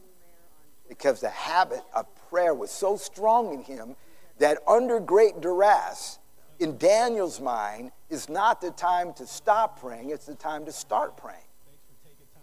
[0.87, 3.95] Because the habit of prayer was so strong in him
[4.39, 6.18] that under great duress,
[6.59, 11.15] in Daniel's mind, is not the time to stop praying, it's the time to start
[11.15, 11.39] praying.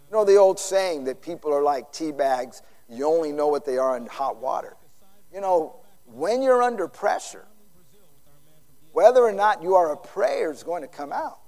[0.09, 3.65] You know the old saying that people are like tea bags, you only know what
[3.65, 4.75] they are in hot water.
[5.33, 7.45] You know, when you're under pressure,
[8.93, 11.39] whether or not you are a prayer is going to come out.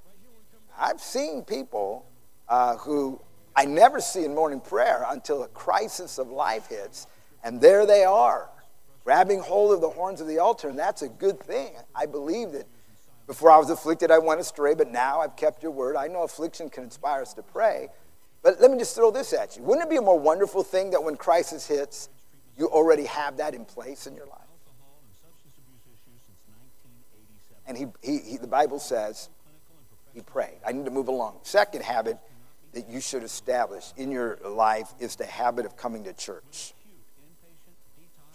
[0.78, 2.06] I've seen people
[2.48, 3.22] uh, who
[3.56, 7.08] I never see in morning prayer until a crisis of life hits,
[7.44, 8.50] and there they are
[9.10, 11.74] grabbing hold of the horns of the altar, and that's a good thing.
[11.96, 12.68] I believe that
[13.26, 15.96] before I was afflicted, I went astray, but now I've kept your word.
[15.96, 17.88] I know affliction can inspire us to pray.
[18.44, 19.64] But let me just throw this at you.
[19.64, 22.10] Wouldn't it be a more wonderful thing that when crisis hits,
[22.56, 24.38] you already have that in place in your life?
[27.66, 29.30] And he, he, he, the Bible says
[30.14, 30.60] he prayed.
[30.64, 31.40] I need to move along.
[31.42, 32.20] Second habit
[32.74, 36.76] that you should establish in your life is the habit of coming to church.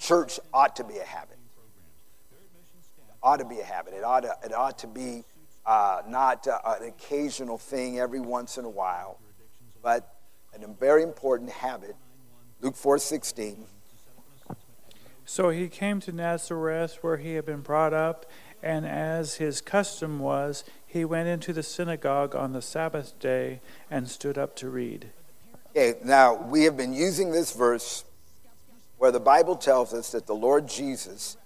[0.04, 1.38] Church ought to be a habit.
[2.30, 3.94] It ought to be a habit.
[3.94, 5.24] It ought to, it ought to be
[5.64, 9.18] uh, not uh, an occasional thing every once in a while,
[9.82, 10.14] but
[10.54, 11.96] a very important habit.
[12.60, 13.64] Luke 4:16.
[15.24, 18.26] So he came to Nazareth where he had been brought up,
[18.62, 24.10] and as his custom was, he went into the synagogue on the Sabbath day and
[24.10, 25.12] stood up to read.
[25.70, 28.04] Okay, now we have been using this verse
[29.04, 31.36] where the Bible tells us that the Lord Jesus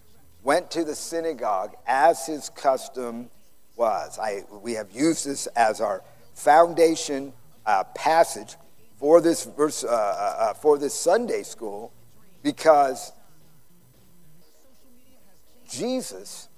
[0.45, 3.31] went to the synagogue as his custom
[3.75, 4.17] was.
[4.17, 6.05] I, we have used this as our
[6.35, 7.33] foundation
[7.67, 8.55] uh, passage
[8.97, 11.93] for this verse uh, uh, uh for this Sunday school
[12.45, 13.11] because
[15.69, 16.49] Jesus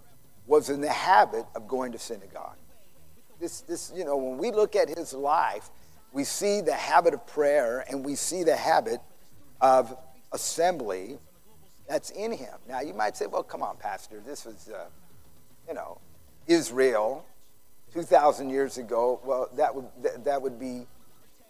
[0.46, 2.59] was in the habit of going to synagogue.
[3.40, 5.70] This, this, you know, when we look at his life,
[6.12, 9.01] we see the habit of prayer and we see the habit
[9.62, 9.96] of
[10.33, 11.18] assembly
[11.89, 12.55] that's in him.
[12.68, 14.85] Now, you might say, well, come on, Pastor, this was, uh,
[15.66, 15.99] you know,
[16.47, 17.24] Israel
[17.93, 19.20] 2,000 years ago.
[19.24, 19.87] Well, that would,
[20.24, 20.87] that would be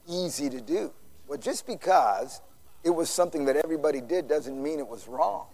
[0.08, 0.92] easy to do.
[1.28, 2.40] Well, just because
[2.82, 5.46] it was something that everybody did doesn't mean it was wrong.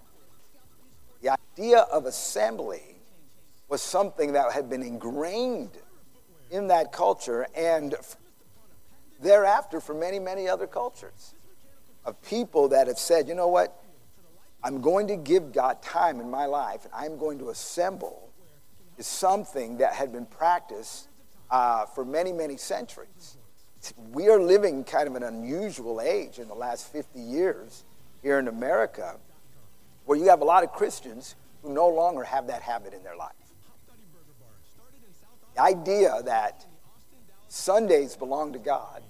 [1.20, 2.96] The idea of assembly
[3.68, 5.72] was something that had been ingrained
[6.52, 7.96] in that culture and
[9.20, 11.34] thereafter for many, many other cultures
[12.06, 13.82] of people that have said, you know what?
[14.62, 18.30] I'm going to give God time in my life and I'm going to assemble
[18.96, 21.08] is something that had been practiced
[21.50, 23.36] uh, for many, many centuries.
[24.10, 27.84] We are living kind of an unusual age in the last 50 years
[28.22, 29.16] here in America
[30.06, 33.16] where you have a lot of Christians who no longer have that habit in their
[33.16, 33.32] life.
[35.54, 36.64] The idea that
[37.48, 39.02] Sundays belong to God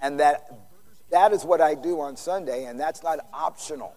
[0.00, 0.69] and that
[1.10, 3.94] that is what I do on Sunday and that's not optional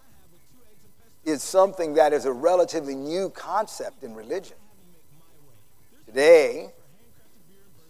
[1.25, 4.57] is something that is a relatively new concept in religion.
[6.05, 6.71] Today,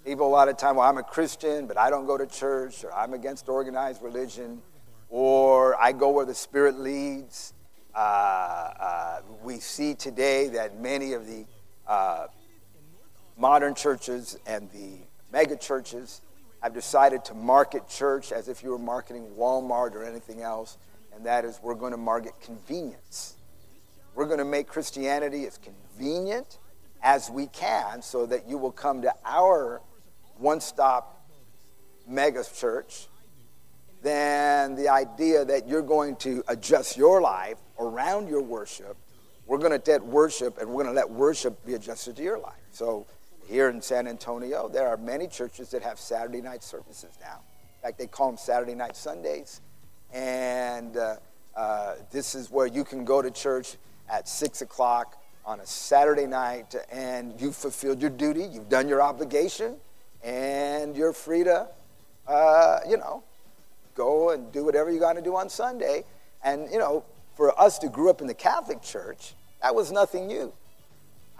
[0.05, 2.83] people a lot of time, well, I'm a Christian, but I don't go to church,
[2.83, 4.61] or I'm against organized religion,
[5.09, 7.53] or I go where the Spirit leads.
[7.95, 11.45] Uh, uh, we see today that many of the
[11.87, 12.27] uh,
[13.37, 14.97] modern churches and the
[15.31, 16.21] mega churches
[16.63, 20.77] have decided to market church as if you were marketing Walmart or anything else,
[21.13, 23.35] and that is we're going to market convenience.
[24.15, 26.59] We're going to make Christianity as convenient
[27.01, 29.81] as we can so that you will come to our
[30.37, 31.27] one stop
[32.07, 33.07] mega church
[34.01, 38.95] than the idea that you're going to adjust your life around your worship.
[39.47, 42.39] We're going to let worship and we're going to let worship be adjusted to your
[42.39, 42.53] life.
[42.71, 43.05] So
[43.53, 47.39] here in San Antonio, there are many churches that have Saturday night services now.
[47.77, 49.61] In fact, they call them Saturday night Sundays.
[50.11, 51.17] And uh,
[51.55, 53.75] uh, this is where you can go to church
[54.09, 59.03] at 6 o'clock on a Saturday night and you've fulfilled your duty, you've done your
[59.03, 59.75] obligation,
[60.23, 61.67] and you're free to,
[62.27, 63.21] uh, you know,
[63.93, 66.05] go and do whatever you got to do on Sunday.
[66.43, 70.25] And, you know, for us to grow up in the Catholic Church, that was nothing
[70.25, 70.51] new.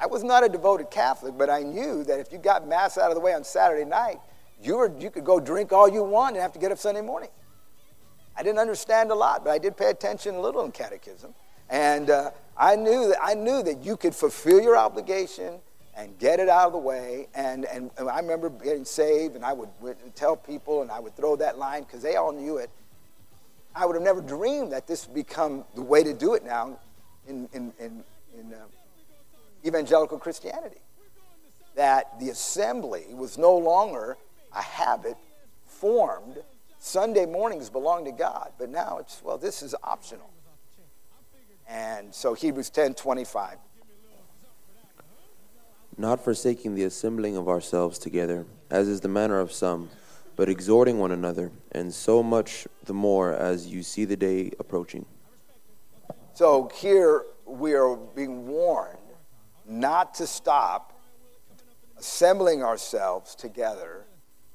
[0.04, 3.10] I was not a devoted Catholic, but I knew that if you got Mass out
[3.10, 4.20] of the way on Saturday night,
[4.62, 7.00] you, were, you could go drink all you want and have to get up Sunday
[7.00, 7.30] morning.
[8.36, 11.34] I didn't understand a lot, but I did pay attention a little in catechism.
[11.70, 15.60] And uh, I, knew that, I knew that you could fulfill your obligation
[15.96, 17.30] and get it out of the way.
[17.34, 19.70] And, and, and I remember getting saved, and I would,
[20.16, 22.70] tell people, and I would throw that line because they all knew it.
[23.74, 26.78] I would have never dreamed that this would become the way to do it now
[27.26, 28.04] in, in, in,
[28.38, 28.58] in uh,
[29.66, 30.82] evangelical Christianity.
[31.76, 34.18] That the assembly was no longer
[34.56, 35.18] a habit
[35.66, 36.38] formed.
[36.80, 40.30] Sunday mornings belong to God, but now it's, well, this is optional.
[41.68, 43.58] And so Hebrews 10 25.
[45.98, 49.90] Not forsaking the assembling of ourselves together, as is the manner of some,
[50.36, 55.06] but exhorting one another, and so much the more as you see the day approaching.
[56.34, 58.98] So here we are being warned
[59.68, 61.00] not to stop
[61.98, 64.06] assembling ourselves together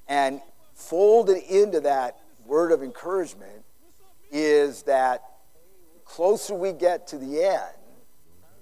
[0.06, 0.40] and
[0.74, 3.64] folded into that word of encouragement
[4.30, 5.22] is that
[6.04, 7.74] closer we get to the end,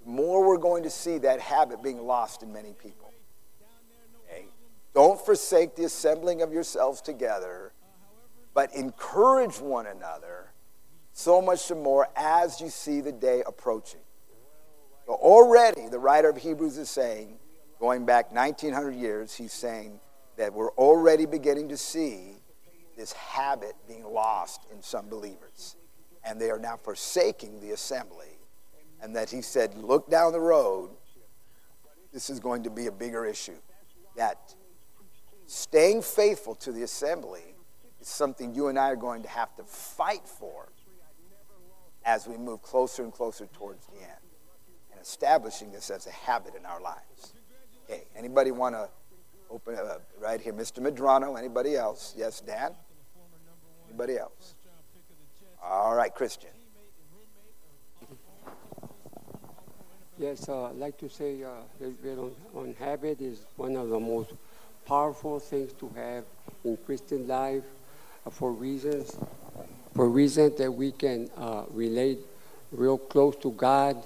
[0.05, 3.11] more we're going to see that habit being lost in many people.
[4.29, 4.45] Okay?
[4.93, 7.73] Don't forsake the assembling of yourselves together,
[8.53, 10.51] but encourage one another
[11.13, 13.99] so much the more as you see the day approaching.
[15.07, 17.37] So already, the writer of Hebrews is saying,
[17.79, 20.01] going back 1900 years, he's saying
[20.35, 22.33] that we're already beginning to see
[22.97, 25.77] this habit being lost in some believers
[26.25, 28.37] and they are now forsaking the assembly.
[29.01, 30.89] And that he said, look down the road,
[32.11, 33.55] this is going to be a bigger issue.
[34.17, 34.55] That
[35.45, 37.55] staying faithful to the assembly
[38.01, 40.67] is something you and I are going to have to fight for
[42.03, 44.26] as we move closer and closer towards the end
[44.97, 47.33] and establishing this as a habit in our lives.
[47.85, 48.89] Okay, anybody want to
[49.49, 50.79] Open uh, right here, Mr.
[50.79, 51.37] Medrano.
[51.37, 52.13] Anybody else?
[52.17, 52.71] Yes, Dan.
[53.87, 54.55] Anybody else?
[55.63, 56.49] All right, Christian.
[60.17, 61.49] Yes, uh, I'd like to say uh,
[61.81, 64.31] on, on habit is one of the most
[64.85, 66.25] powerful things to have
[66.65, 67.63] in Christian life
[68.25, 69.17] uh, for reasons
[69.95, 72.19] for reasons that we can uh, relate
[72.71, 73.97] real close to God.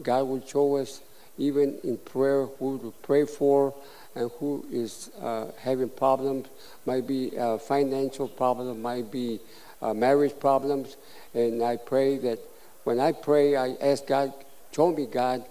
[0.00, 1.00] God will show us
[1.38, 3.74] even in prayer who to pray for
[4.14, 6.48] and who is uh, having problems.
[6.86, 9.40] Might be uh, financial problems, might be
[9.80, 10.96] uh, marriage problems.
[11.34, 12.38] And I pray that
[12.84, 14.32] when I pray, I ask God,
[14.72, 15.44] show me, God,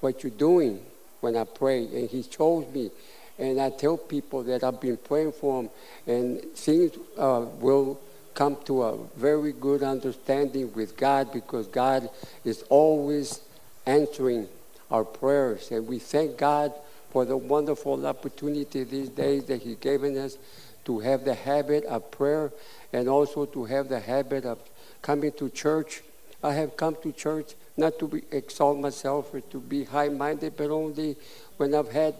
[0.00, 0.80] what you're doing
[1.20, 1.84] when I pray.
[1.84, 2.90] And He shows me.
[3.38, 5.70] And I tell people that I've been praying for them,
[6.06, 7.98] and things uh, will
[8.34, 12.08] come to a very good understanding with God because God
[12.44, 13.40] is always
[13.86, 14.48] answering
[14.90, 15.70] our prayers.
[15.70, 16.72] And we thank God
[17.10, 20.38] for the wonderful opportunity these days that He's given us
[20.84, 22.52] to have the habit of prayer
[22.92, 24.58] and also to have the habit of
[25.00, 26.02] coming to church.
[26.42, 30.56] I have come to church not to be, exalt myself or to be high minded,
[30.56, 31.16] but only
[31.56, 32.14] when I've had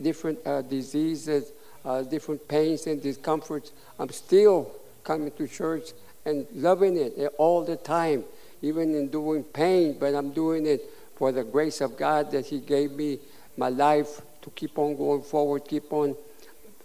[0.00, 1.52] different uh, diseases,
[1.84, 3.72] uh, different pains and discomforts.
[3.98, 4.72] I'm still
[5.02, 5.90] coming to church
[6.24, 8.24] and loving it all the time,
[8.64, 10.82] even in doing pain, but I'm doing it
[11.16, 13.18] for the grace of God that He gave me
[13.56, 16.16] my life to keep on going forward, keep on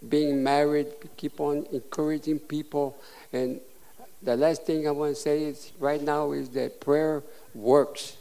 [0.08, 2.98] being married, keep on encouraging people.
[3.34, 3.60] And
[4.22, 7.24] the last thing I want to say is right now is that prayer
[7.54, 8.18] works.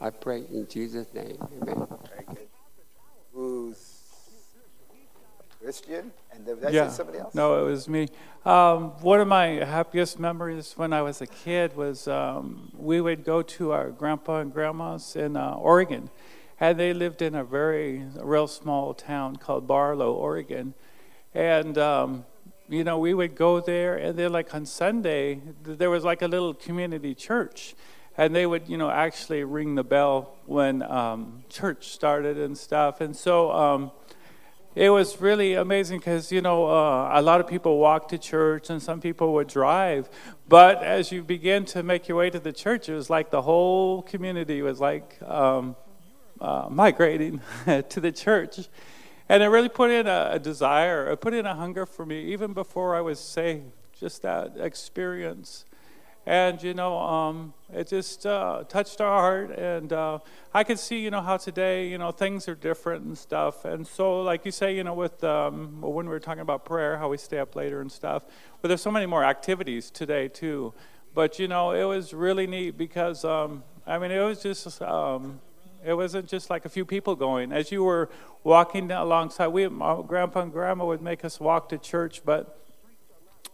[0.00, 1.36] I pray in Jesus' name.
[1.60, 1.86] Amen.
[2.08, 2.48] Very good.
[3.34, 4.00] Who's
[5.70, 6.10] Christian?
[6.32, 6.88] And did that yeah.
[6.88, 7.32] somebody else?
[7.32, 8.08] No, it was me.
[8.44, 13.24] Um, one of my happiest memories when I was a kid was um, we would
[13.24, 16.10] go to our grandpa and grandma's in uh, Oregon,
[16.58, 20.74] and they lived in a very a real small town called Barlow, Oregon,
[21.34, 22.24] and um,
[22.68, 26.26] you know we would go there, and then like on Sunday there was like a
[26.26, 27.76] little community church,
[28.18, 33.00] and they would you know actually ring the bell when um, church started and stuff,
[33.00, 33.92] and so um,
[34.74, 38.70] it was really amazing because you know uh, a lot of people walk to church
[38.70, 40.08] and some people would drive.
[40.48, 43.42] But as you begin to make your way to the church it was like the
[43.42, 45.76] whole community was like um,
[46.40, 48.68] uh, migrating to the church.
[49.28, 52.32] And it really put in a, a desire it put in a hunger for me
[52.32, 55.64] even before i was saved just that experience
[56.30, 59.50] and you know um, it just uh, touched our heart.
[59.50, 60.20] And uh,
[60.54, 63.64] i could see you know how today you know things are different and stuff.
[63.64, 66.98] And so like you say you know with um, when we were talking about prayer
[66.98, 68.22] how we stay up later and stuff.
[68.62, 70.72] But there's so many more activities today too.
[71.14, 75.40] But you know it was really neat because um, i mean it was just um,
[75.84, 77.50] it wasn't just like a few people going.
[77.50, 78.08] As you were
[78.44, 82.56] walking alongside we grandpa and grandma would make us walk to church but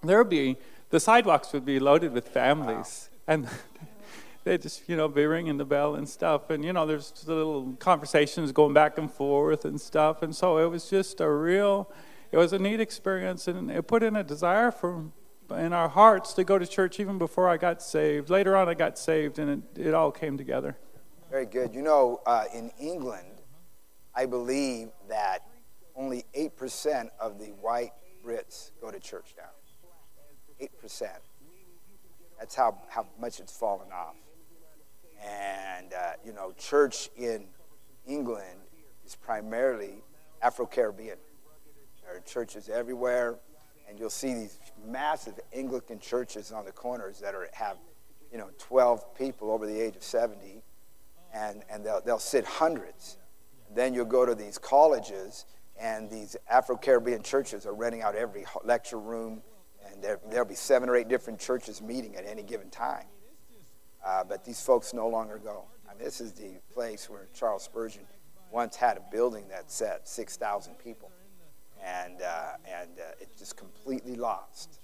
[0.02, 0.56] there would be
[0.90, 3.10] the sidewalks would be loaded with families.
[3.10, 3.34] Wow.
[3.34, 3.48] And
[4.44, 6.50] they just, you know, be ringing the bell and stuff.
[6.50, 10.22] And, you know, there's little conversations going back and forth and stuff.
[10.22, 11.92] And so it was just a real,
[12.30, 13.48] it was a neat experience.
[13.48, 15.06] And it put in a desire for,
[15.50, 18.30] in our hearts to go to church even before I got saved.
[18.30, 20.76] Later on, I got saved and it, it all came together.
[21.30, 21.74] Very good.
[21.74, 23.42] You know, uh, in England,
[24.14, 25.40] I believe that
[25.96, 27.92] only 8% of the white
[28.24, 29.50] Brits go to church now.
[30.60, 31.08] 8%.
[32.38, 34.16] That's how, how much it's fallen off.
[35.24, 37.46] And, uh, you know, church in
[38.06, 38.60] England
[39.04, 40.02] is primarily
[40.42, 41.16] Afro Caribbean.
[42.02, 43.36] There are churches everywhere,
[43.88, 47.78] and you'll see these massive Anglican churches on the corners that are, have,
[48.30, 50.62] you know, 12 people over the age of 70,
[51.32, 53.16] and, and they'll, they'll sit hundreds.
[53.68, 55.46] And then you'll go to these colleges,
[55.80, 59.42] and these Afro Caribbean churches are renting out every lecture room
[59.92, 63.06] and there, there'll be seven or eight different churches meeting at any given time.
[64.04, 65.64] Uh, but these folks no longer go.
[65.88, 68.04] I mean, this is the place where Charles Spurgeon
[68.50, 71.10] once had a building that sat 6,000 people.
[71.84, 74.80] And, uh, and uh, it's just completely lost.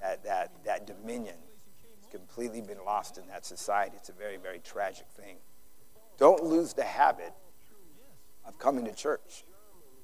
[0.00, 1.36] That, that, that dominion
[2.00, 3.96] has completely been lost in that society.
[3.96, 5.36] It's a very, very tragic thing.
[6.18, 7.32] Don't lose the habit
[8.46, 9.44] of coming to church.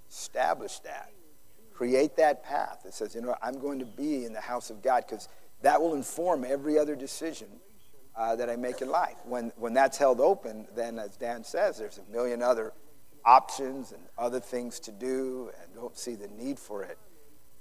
[0.09, 1.12] Establish that
[1.80, 4.82] create that path that says, you know, I'm going to be in the house of
[4.82, 5.30] God because
[5.62, 7.48] that will inform every other decision
[8.14, 9.16] uh, that I make in life.
[9.24, 12.74] When, when that's held open, then as Dan says, there's a million other
[13.24, 16.98] options and other things to do and don't see the need for it.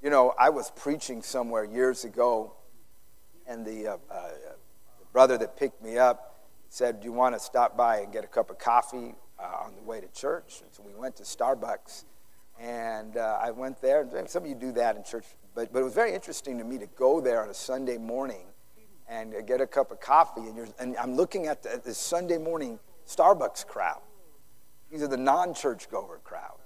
[0.04, 2.56] You know, I was preaching somewhere years ago,
[3.48, 4.30] and the, uh, uh,
[5.00, 8.26] the brother that picked me up said, Do you want to stop by and get
[8.26, 10.60] a cup of coffee uh, on the way to church?
[10.62, 12.04] And so we went to Starbucks
[12.60, 14.02] And uh, I went there.
[14.02, 16.64] And some of you do that in church, but, but it was very interesting to
[16.64, 18.46] me to go there on a Sunday morning
[19.08, 20.42] and get a cup of coffee.
[20.42, 24.02] And, you're, and I'm looking at the, this Sunday morning Starbucks crowd.
[24.92, 26.58] These are the non church goer crowd.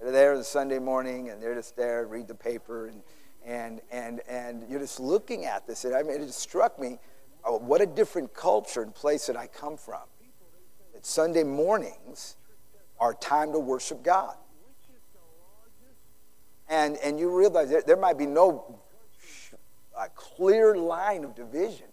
[0.00, 3.02] They're there on the Sunday morning and they're just there, read the paper, and,
[3.44, 5.84] and, and, and you're just looking at this.
[5.84, 6.98] And I mean, it just struck me
[7.44, 10.02] oh, what a different culture and place that I come from.
[10.94, 12.36] That Sunday mornings
[12.98, 14.36] are time to worship God.
[16.70, 18.80] And, and you realize there, there might be no
[20.14, 21.88] clear line of division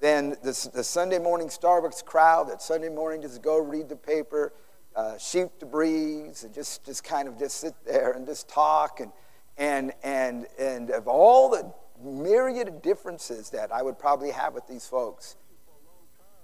[0.00, 4.52] than the, the Sunday morning Starbucks crowd that Sunday morning just go read the paper,
[4.94, 9.00] uh, sheep to breeze, and just, just kind of just sit there and just talk.
[9.00, 9.10] And,
[9.56, 14.68] and, and, and of all the myriad of differences that I would probably have with
[14.68, 15.36] these folks,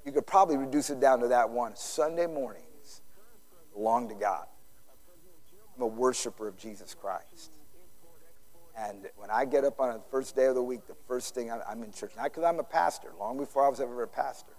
[0.05, 1.77] you could probably reduce it down to that one.
[1.77, 3.03] Sunday mornings
[3.73, 4.47] belong to God.
[5.77, 7.53] I'm a worshiper of Jesus Christ.
[8.77, 11.51] And when I get up on the first day of the week, the first thing
[11.51, 14.53] I'm in church, not because I'm a pastor, long before I was ever a pastor,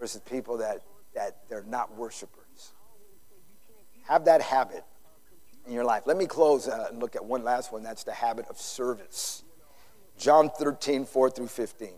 [0.00, 0.82] versus people that,
[1.14, 2.72] that they're not worshipers.
[4.08, 4.84] Have that habit
[5.66, 6.04] in your life.
[6.06, 7.82] Let me close uh, and look at one last one.
[7.82, 9.42] That's the habit of service.
[10.16, 11.90] John 13, 4 through 15.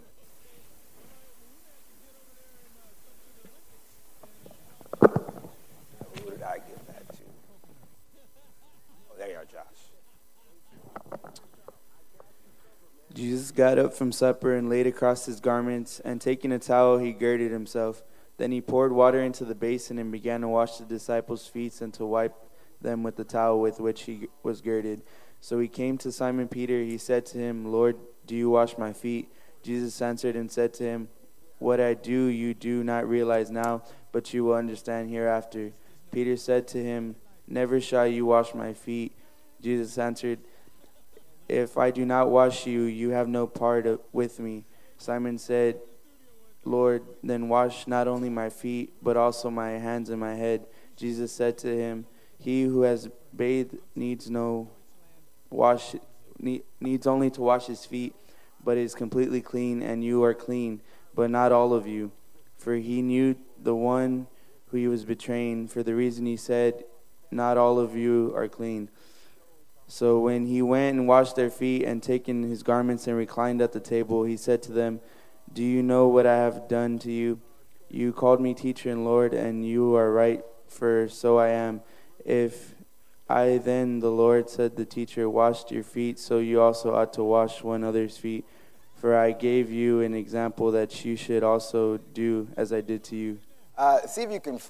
[13.18, 17.10] Jesus got up from supper and laid across his garments, and taking a towel, he
[17.10, 18.04] girded himself.
[18.36, 21.92] Then he poured water into the basin and began to wash the disciples' feet and
[21.94, 22.36] to wipe
[22.80, 25.02] them with the towel with which he was girded.
[25.40, 26.80] So he came to Simon Peter.
[26.84, 29.32] He said to him, Lord, do you wash my feet?
[29.64, 31.08] Jesus answered and said to him,
[31.58, 35.72] What I do you do not realize now, but you will understand hereafter.
[36.12, 37.16] Peter said to him,
[37.48, 39.12] Never shall you wash my feet.
[39.60, 40.38] Jesus answered,
[41.48, 44.64] if I do not wash you, you have no part with me.
[44.98, 45.80] Simon said,
[46.64, 50.66] Lord, then wash not only my feet, but also my hands and my head.
[50.96, 52.06] Jesus said to him,
[52.38, 54.68] He who has bathed needs no
[55.50, 55.94] wash
[56.38, 58.14] needs only to wash his feet,
[58.62, 60.80] but is completely clean, and you are clean,
[61.14, 62.12] but not all of you.
[62.56, 64.26] For he knew the one
[64.68, 65.68] who he was betraying.
[65.68, 66.84] For the reason he said,
[67.30, 68.90] Not all of you are clean.
[69.90, 73.72] So when he went and washed their feet and taken his garments and reclined at
[73.72, 75.00] the table, he said to them,
[75.50, 77.40] Do you know what I have done to you?
[77.88, 81.80] You called me teacher and Lord, and you are right, for so I am.
[82.22, 82.74] If
[83.30, 87.24] I then, the Lord, said the teacher, washed your feet, so you also ought to
[87.24, 88.44] wash one another's feet.
[88.94, 93.16] For I gave you an example that you should also do as I did to
[93.16, 93.38] you.
[93.76, 94.60] Uh, see if you can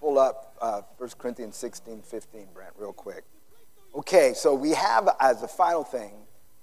[0.00, 3.24] pull up uh, 1 Corinthians 16, 15, Brent, real quick.
[3.96, 6.12] Okay, so we have as a final thing,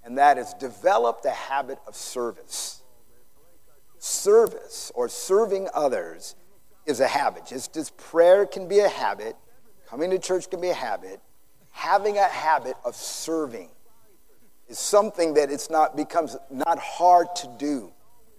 [0.03, 2.83] and that is develop the habit of service.
[3.97, 6.35] Service or serving others
[6.85, 7.47] is a habit.
[7.47, 9.35] Just as prayer can be a habit,
[9.87, 11.21] coming to church can be a habit,
[11.71, 13.69] having a habit of serving
[14.67, 17.91] is something that it's not becomes not hard to do,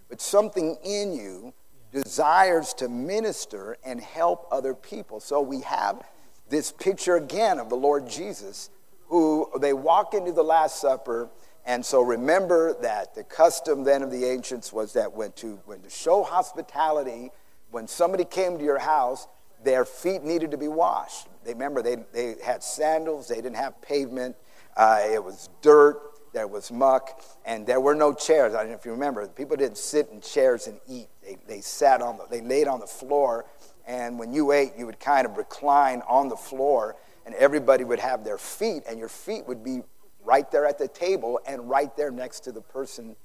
[0.08, 1.52] but something in you
[1.92, 5.18] desires to minister and help other people.
[5.18, 6.00] So we have
[6.48, 8.70] this picture again of the Lord Jesus
[9.08, 11.28] who they walk into the Last Supper.
[11.66, 15.80] And so remember that the custom then of the ancients was that when to, when
[15.80, 17.30] to show hospitality,
[17.70, 19.26] when somebody came to your house,
[19.62, 21.26] their feet needed to be washed.
[21.44, 24.36] They remember they, they had sandals, they didn't have pavement,
[24.76, 26.00] uh, it was dirt,
[26.32, 28.54] there was muck, and there were no chairs.
[28.54, 31.08] I don't know if you remember, people didn't sit in chairs and eat.
[31.22, 33.46] They, they sat on the, they laid on the floor,
[33.86, 36.96] and when you ate, you would kind of recline on the floor
[37.26, 39.82] and everybody would have their feet, and your feet would be
[40.24, 43.16] right there at the table and right there next to the person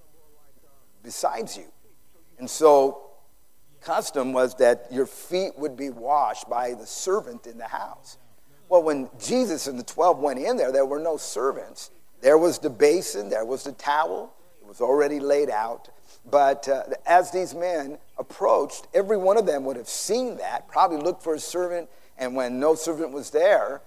[1.04, 1.66] besides you.
[2.38, 3.12] And so,
[3.82, 8.18] custom was that your feet would be washed by the servant in the house.
[8.68, 11.91] Well, when Jesus and the 12 went in there, there were no servants.
[12.22, 15.89] There was the basin, there was the towel, it was already laid out.
[16.30, 20.97] But uh, as these men approached, every one of them would have seen that, probably
[20.97, 23.82] looked for a servant, and when no servant was there,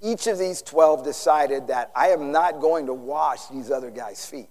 [0.00, 4.24] each of these 12 decided that I am not going to wash these other guys'
[4.24, 4.48] feet.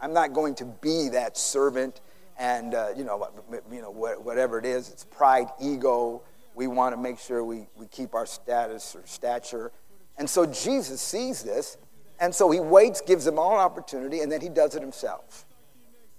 [0.00, 2.00] I'm not going to be that servant
[2.38, 3.28] and, uh, you know,
[3.70, 6.22] you know, whatever it is, it's pride, ego.
[6.54, 9.70] We want to make sure we, we keep our status or stature.
[10.18, 11.76] And so Jesus sees this,
[12.20, 15.46] and so he waits, gives them all an opportunity, and then he does it himself.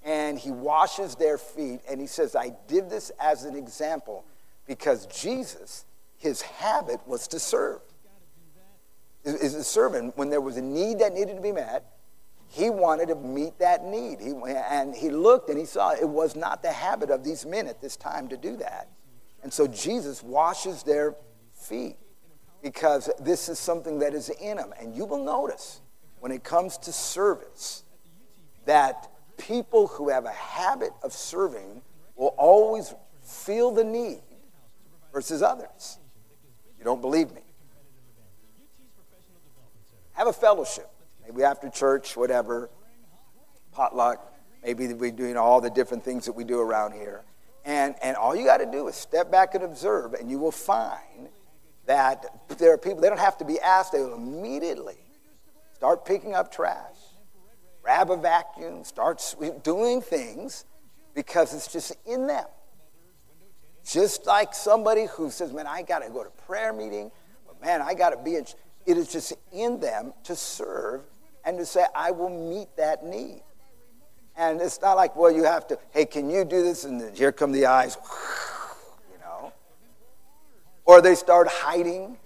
[0.03, 4.23] And he washes their feet, and he says, I did this as an example
[4.67, 5.85] because Jesus,
[6.17, 7.81] his habit was to serve.
[9.25, 10.17] Is, a servant.
[10.17, 11.85] When there was a need that needed to be met,
[12.47, 14.19] he wanted to meet that need.
[14.21, 14.33] He,
[14.69, 17.81] and he looked and he saw it was not the habit of these men at
[17.81, 18.87] this time to do that.
[19.43, 21.15] And so Jesus washes their
[21.53, 21.97] feet
[22.61, 24.73] because this is something that is in them.
[24.79, 25.81] And you will notice
[26.19, 27.83] when it comes to service
[28.65, 31.81] that people who have a habit of serving
[32.15, 34.21] will always feel the need
[35.13, 35.99] versus others.
[36.79, 37.41] You don't believe me?
[40.15, 40.89] Have a fellowship.
[41.25, 42.69] Maybe after church, whatever,
[43.71, 44.33] potluck.
[44.63, 47.23] Maybe we're doing all the different things that we do around here.
[47.65, 50.51] And, and all you got to do is step back and observe, and you will
[50.51, 51.29] find
[51.85, 52.25] that
[52.57, 54.97] there are people, they don't have to be asked, they will immediately
[55.73, 56.95] start picking up trash,
[57.81, 60.65] grab a vacuum, start doing things
[61.15, 62.45] because it's just in them.
[63.83, 67.11] Just like somebody who says, Man, I got to go to prayer meeting,
[67.45, 68.45] but man, I got to be in.
[68.85, 71.01] It is just in them to serve
[71.43, 73.41] and to say, I will meet that need.
[74.37, 76.83] And it's not like, well, you have to, hey, can you do this?
[76.83, 77.97] And here come the eyes,
[79.11, 79.53] you know.
[80.83, 82.17] Or they start hiding.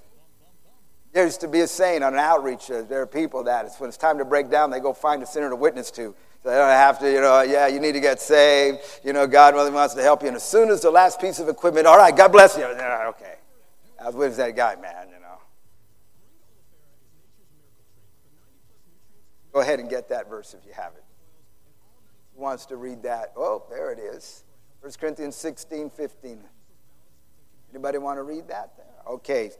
[1.14, 3.80] There used to be a saying on an outreach, uh, there are people that it's
[3.80, 6.16] when it's time to break down, they go find a sinner to witness to.
[6.44, 8.80] So they don't have to, you know, yeah, you need to get saved.
[9.04, 10.30] You know, God really wants to help you.
[10.30, 12.64] And as soon as the last piece of equipment, all right, God bless you.
[12.64, 13.36] Okay.
[14.02, 15.29] I was with that guy, man, you know.
[19.52, 21.04] Go ahead and get that verse if you have it.
[22.36, 23.34] Who wants to read that?
[23.36, 24.44] Oh, there it is.
[24.82, 26.40] 1 Corinthians 16, 15.
[27.72, 28.72] Anybody want to read that?
[29.08, 29.52] Okay.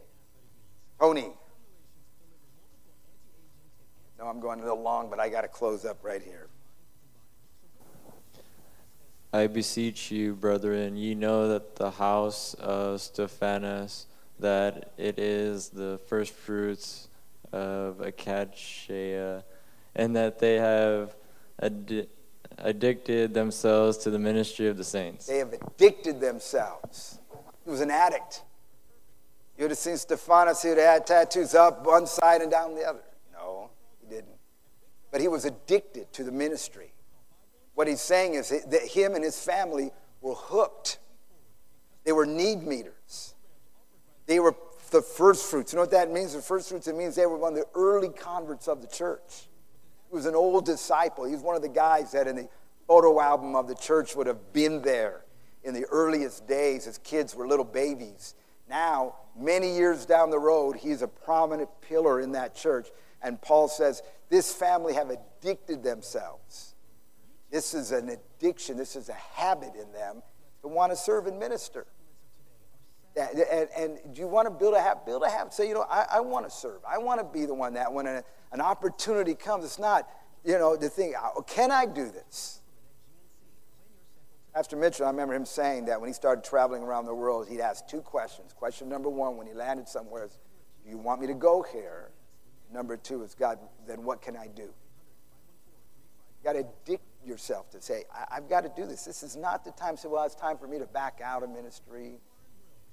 [0.98, 1.32] Tony.
[4.18, 6.48] No, I'm going a little long, but I got to close up right here.
[9.32, 14.06] I beseech you, brethren, ye know that the house of Stephanas,
[14.40, 17.08] that it is the firstfruits
[17.52, 19.44] of Achaia,
[20.00, 21.14] and that they have
[21.60, 22.08] ad-
[22.56, 25.26] addicted themselves to the ministry of the saints.
[25.26, 27.18] They have addicted themselves.
[27.64, 28.42] He was an addict.
[29.58, 32.74] You would have seen Stephanas, he would have had tattoos up one side and down
[32.74, 33.02] the other.
[33.30, 33.68] No,
[34.00, 34.38] he didn't.
[35.10, 36.94] But he was addicted to the ministry.
[37.74, 39.90] What he's saying is that him and his family
[40.22, 40.98] were hooked.
[42.04, 43.34] They were need meters.
[44.24, 44.54] They were
[44.92, 45.74] the first fruits.
[45.74, 46.32] You know what that means?
[46.32, 49.49] The first fruits, it means they were one of the early converts of the church.
[50.10, 51.24] Was an old disciple.
[51.24, 52.48] He was one of the guys that in the
[52.88, 55.24] photo album of the church would have been there
[55.62, 58.34] in the earliest days as kids were little babies.
[58.68, 62.88] Now, many years down the road, he's a prominent pillar in that church.
[63.22, 66.74] And Paul says, This family have addicted themselves.
[67.50, 70.22] This is an addiction, this is a habit in them
[70.62, 71.86] to want to serve and minister.
[73.16, 75.04] And, and, you want to build a habit?
[75.04, 75.52] Build a habit.
[75.52, 76.80] Say, you know, I, I want to serve.
[76.88, 80.08] I want to be the one that when a, an opportunity comes, it's not,
[80.44, 82.60] you know, the thing, uh, can I do this?
[84.54, 87.60] Pastor Mitchell, I remember him saying that when he started traveling around the world, he'd
[87.60, 88.52] ask two questions.
[88.52, 90.38] Question number one, when he landed somewhere, is,
[90.84, 92.10] Do you want me to go here?
[92.72, 94.62] Number two is, God, then what can I do?
[94.62, 99.04] You got to addict yourself to say, I- have got to do this.
[99.04, 101.50] This is not the time say, Well, it's time for me to back out of
[101.50, 102.20] ministry,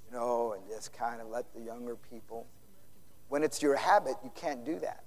[0.09, 2.47] you know, and just kind of let the younger people.
[3.29, 5.03] When it's your habit, you can't do that.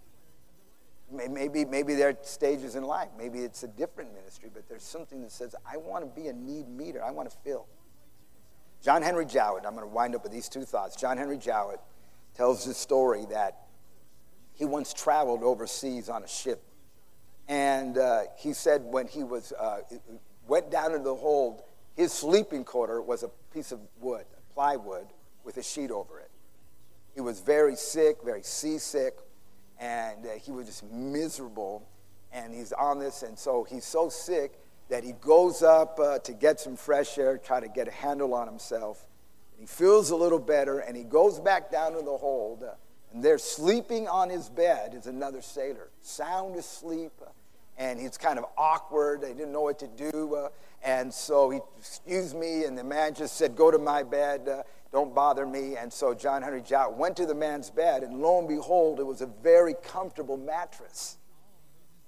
[1.12, 3.08] Maybe, maybe there are stages in life.
[3.18, 6.32] Maybe it's a different ministry, but there's something that says, I want to be a
[6.32, 7.02] need meter.
[7.02, 7.66] I want to fill.
[8.82, 10.96] John Henry Jowett, I'm going to wind up with these two thoughts.
[10.96, 11.80] John Henry Jowett
[12.34, 13.66] tells the story that
[14.54, 16.62] he once traveled overseas on a ship.
[17.48, 19.80] And uh, he said when he was, uh,
[20.46, 21.62] went down into the hold,
[21.96, 24.24] his sleeping quarter was a piece of wood,
[24.54, 25.06] plywood,
[25.44, 26.30] with a sheet over it.
[27.14, 29.18] He was very sick, very seasick,
[29.78, 31.86] and uh, he was just miserable.
[32.32, 34.52] And he's on this, and so he's so sick
[34.88, 38.34] that he goes up uh, to get some fresh air, try to get a handle
[38.34, 39.06] on himself.
[39.58, 42.62] He feels a little better, and he goes back down to the hold.
[42.62, 42.74] Uh,
[43.12, 47.12] and there, sleeping on his bed, is another sailor, sound asleep.
[47.80, 49.22] And he's kind of awkward.
[49.22, 50.36] They didn't know what to do.
[50.36, 50.48] Uh,
[50.84, 54.48] and so he, excused me, and the man just said, Go to my bed.
[54.48, 54.62] Uh,
[54.92, 55.76] don't bother me.
[55.76, 59.06] And so John Henry Jowett went to the man's bed, and lo and behold, it
[59.06, 61.16] was a very comfortable mattress.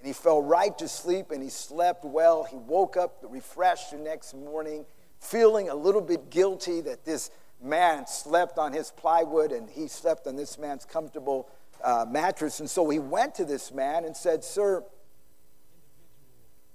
[0.02, 2.42] And he fell right to sleep and he slept well.
[2.42, 4.84] He woke up refreshed the next morning,
[5.20, 7.30] feeling a little bit guilty that this
[7.62, 11.48] man slept on his plywood and he slept on this man's comfortable
[11.84, 12.58] uh, mattress.
[12.58, 14.82] And so he went to this man and said, Sir,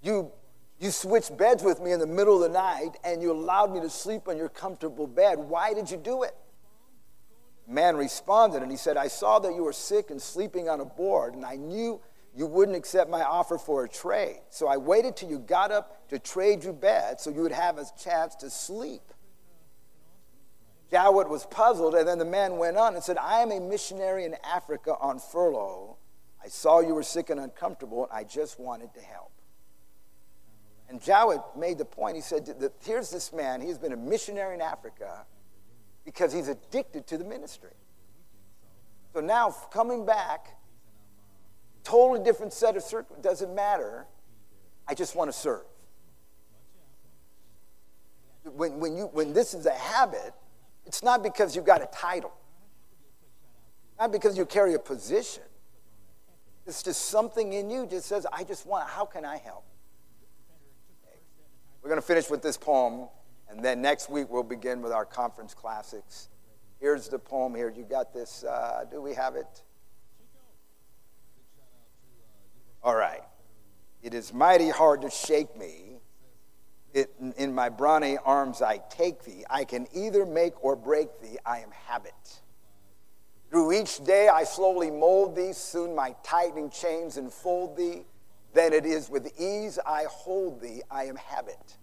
[0.01, 0.31] you
[0.79, 3.79] you switched beds with me in the middle of the night and you allowed me
[3.79, 5.39] to sleep on your comfortable bed.
[5.39, 6.35] Why did you do it?
[7.67, 10.85] man responded and he said, I saw that you were sick and sleeping on a
[10.85, 11.99] board, and I knew
[12.35, 14.39] you wouldn't accept my offer for a trade.
[14.49, 17.77] So I waited till you got up to trade your bed so you would have
[17.77, 19.01] a chance to sleep.
[20.89, 24.23] Jowett was puzzled, and then the man went on and said, I am a missionary
[24.23, 25.97] in Africa on furlough.
[26.41, 29.31] I saw you were sick and uncomfortable, and I just wanted to help.
[30.89, 32.15] And Jowett made the point.
[32.15, 35.25] He said, that Here's this man, he's been a missionary in Africa
[36.05, 37.73] because he's addicted to the ministry.
[39.13, 40.57] So now, coming back,
[41.83, 44.05] totally different set of circumstances, doesn't matter.
[44.87, 45.65] I just want to serve.
[48.43, 50.33] When, when, you, when this is a habit,
[50.85, 52.31] it's not because you've got a title,
[53.99, 55.43] not because you carry a position.
[56.65, 59.65] It's just something in you just says, I just want, how can I help?
[61.87, 63.07] We're going to finish with this poem,
[63.47, 66.27] and then next week we'll begin with our conference classics.
[66.81, 67.73] Here's the poem here.
[67.73, 68.43] You got this.
[68.43, 69.63] Uh, do we have it?
[72.83, 73.21] All right.
[74.03, 76.01] It is mighty hard to shake me
[76.93, 79.45] it, in my brawny arms I take thee.
[79.49, 81.37] I can either make or break thee.
[81.45, 82.41] I am habit.
[83.49, 85.53] Through each day I slowly mold thee.
[85.53, 88.03] Soon my tightening chains enfold thee.
[88.53, 90.81] Then it is with ease I hold thee.
[90.89, 91.77] I am habit.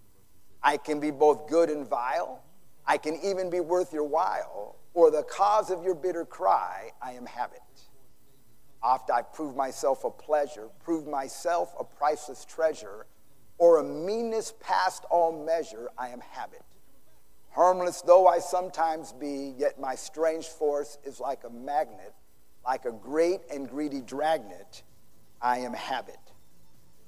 [0.63, 2.43] I can be both good and vile.
[2.87, 4.77] I can even be worth your while.
[4.95, 7.61] Or the cause of your bitter cry, I am habit.
[8.83, 13.07] Oft I've proved myself a pleasure, proved myself a priceless treasure
[13.59, 16.63] or a meanness past all measure, I am habit.
[17.51, 22.13] Harmless though I sometimes be, yet my strange force is like a magnet,
[22.67, 24.83] like a great and greedy dragnet,
[25.41, 26.19] I am habit.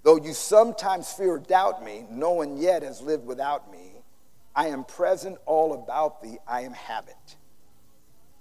[0.07, 3.91] Though you sometimes fear or doubt me, no one yet has lived without me.
[4.55, 7.35] I am present all about thee, I am habit.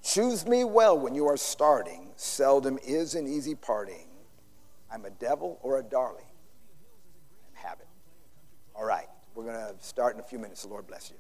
[0.04, 4.06] Choose me well when you are starting, seldom is an easy parting.
[4.92, 6.28] I'm a devil or a darling.
[7.54, 7.88] Habit.
[8.76, 10.62] All right, we're going to start in a few minutes.
[10.62, 11.18] The Lord bless you.